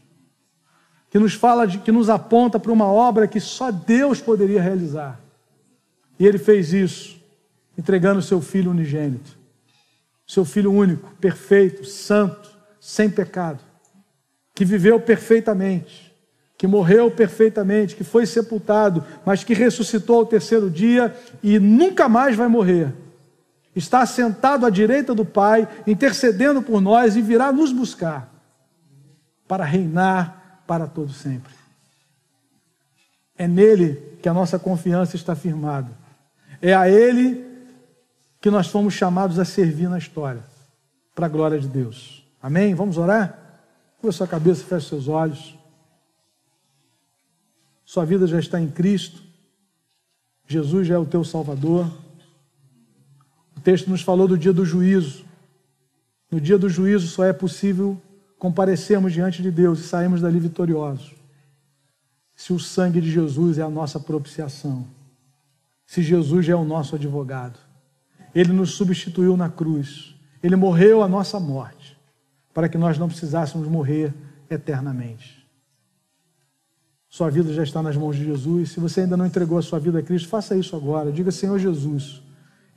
[1.09, 5.19] que nos fala de, que nos aponta para uma obra que só Deus poderia realizar.
[6.19, 7.19] E ele fez isso,
[7.77, 9.37] entregando seu filho unigênito,
[10.25, 12.49] seu filho único, perfeito, santo,
[12.79, 13.63] sem pecado,
[14.53, 16.13] que viveu perfeitamente,
[16.57, 22.35] que morreu perfeitamente, que foi sepultado, mas que ressuscitou ao terceiro dia e nunca mais
[22.35, 22.93] vai morrer.
[23.77, 28.27] Está sentado à direita do Pai, intercedendo por nós e virá nos buscar
[29.47, 31.53] para reinar para todo sempre.
[33.37, 35.91] É nele que a nossa confiança está firmada.
[36.59, 37.45] É a ele
[38.41, 40.41] que nós fomos chamados a servir na história,
[41.13, 42.27] para a glória de Deus.
[42.41, 42.73] Amém?
[42.73, 43.61] Vamos orar?
[44.01, 45.55] Curva sua cabeça, feche seus olhos.
[47.85, 49.21] Sua vida já está em Cristo.
[50.47, 52.06] Jesus já é o teu Salvador.
[53.57, 55.25] O texto nos falou do dia do juízo.
[56.31, 57.99] No dia do juízo só é possível
[58.37, 61.15] comparecermos diante de Deus e sairmos dali vitoriosos.
[62.35, 64.85] Se o sangue de Jesus é a nossa propiciação,
[65.85, 67.57] se Jesus é o nosso advogado,
[68.35, 71.97] ele nos substituiu na cruz, ele morreu a nossa morte,
[72.53, 74.13] para que nós não precisássemos morrer
[74.49, 75.47] eternamente.
[77.09, 78.71] Sua vida já está nas mãos de Jesus.
[78.71, 81.11] Se você ainda não entregou a sua vida a Cristo, faça isso agora.
[81.11, 82.21] Diga, Senhor Jesus,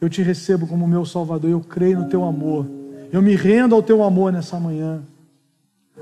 [0.00, 2.66] eu te recebo como meu Salvador, eu creio no teu amor,
[3.12, 5.02] eu me rendo ao teu amor nessa manhã.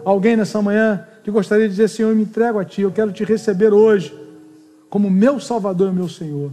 [0.05, 3.13] Alguém nessa manhã que gostaria de dizer: Senhor, eu me entrego a Ti, eu quero
[3.13, 4.17] te receber hoje
[4.89, 6.53] como meu Salvador e meu Senhor.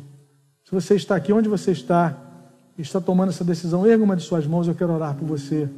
[0.63, 2.17] Se você está aqui, onde você está,
[2.77, 5.69] está tomando essa decisão, erga uma de suas mãos, eu quero orar por você.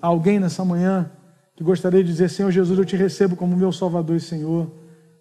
[0.00, 1.10] Alguém nessa manhã
[1.56, 4.70] que gostaria de dizer: Senhor Jesus, eu te recebo como meu Salvador e Senhor.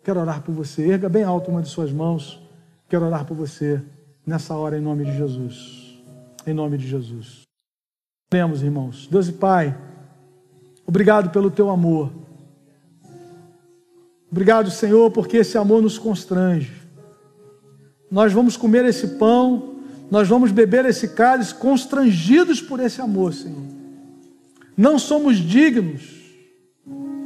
[0.04, 0.88] Quero orar por você.
[0.88, 2.42] Erga bem alto uma de suas mãos.
[2.88, 3.82] Quero orar por você
[4.26, 5.77] nessa hora, em nome de Jesus.
[6.48, 7.42] Em nome de Jesus.
[8.30, 9.06] Temos, irmãos.
[9.12, 9.78] Deus e Pai.
[10.86, 12.10] Obrigado pelo teu amor.
[14.32, 16.72] Obrigado, Senhor, porque esse amor nos constrange.
[18.10, 19.76] Nós vamos comer esse pão,
[20.10, 23.64] nós vamos beber esse cálice constrangidos por esse amor, Senhor.
[24.76, 26.16] Não somos dignos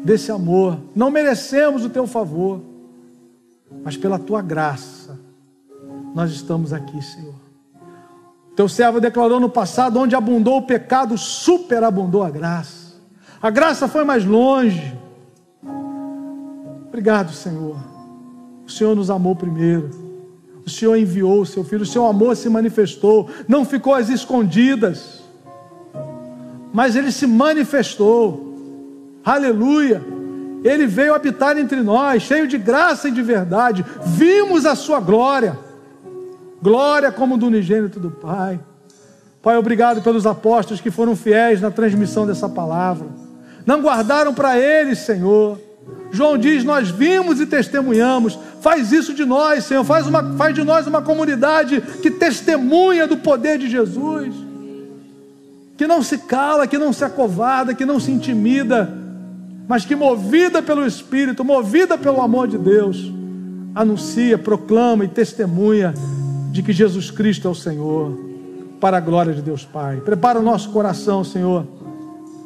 [0.04, 2.62] desse amor, não merecemos o teu favor,
[3.84, 5.20] mas pela tua graça
[6.16, 7.41] nós estamos aqui, Senhor.
[8.62, 12.94] Teu servo declarou no passado: onde abundou o pecado, superabundou a graça.
[13.42, 14.96] A graça foi mais longe.
[16.88, 17.76] Obrigado, Senhor.
[18.64, 19.90] O Senhor nos amou primeiro.
[20.64, 21.82] O Senhor enviou o seu filho.
[21.82, 23.28] O seu amor se manifestou.
[23.48, 25.24] Não ficou às escondidas.
[26.72, 28.54] Mas ele se manifestou.
[29.26, 30.04] Aleluia.
[30.64, 33.84] Ele veio habitar entre nós, cheio de graça e de verdade.
[34.06, 35.58] Vimos a sua glória.
[36.62, 38.60] Glória como do unigênito do Pai.
[39.42, 43.08] Pai, obrigado pelos apóstolos que foram fiéis na transmissão dessa palavra
[43.66, 45.60] não guardaram para eles, Senhor.
[46.12, 48.38] João diz: Nós vimos e testemunhamos.
[48.60, 49.84] Faz isso de nós, Senhor.
[49.84, 54.34] Faz, uma, faz de nós uma comunidade que testemunha do poder de Jesus,
[55.78, 58.92] que não se cala, que não se acovarda, que não se intimida,
[59.68, 63.12] mas que, movida pelo Espírito, movida pelo amor de Deus,
[63.74, 65.94] anuncia, proclama e testemunha
[66.52, 68.18] de que Jesus Cristo é o Senhor,
[68.80, 69.98] para a glória de Deus Pai.
[69.98, 71.66] Prepara o nosso coração, Senhor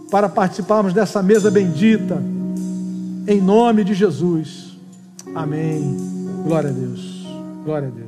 [0.09, 2.21] para participarmos dessa mesa bendita,
[3.27, 4.77] em nome de Jesus.
[5.33, 5.97] Amém.
[6.43, 7.25] Glória a Deus.
[7.63, 8.04] Glória a Deus.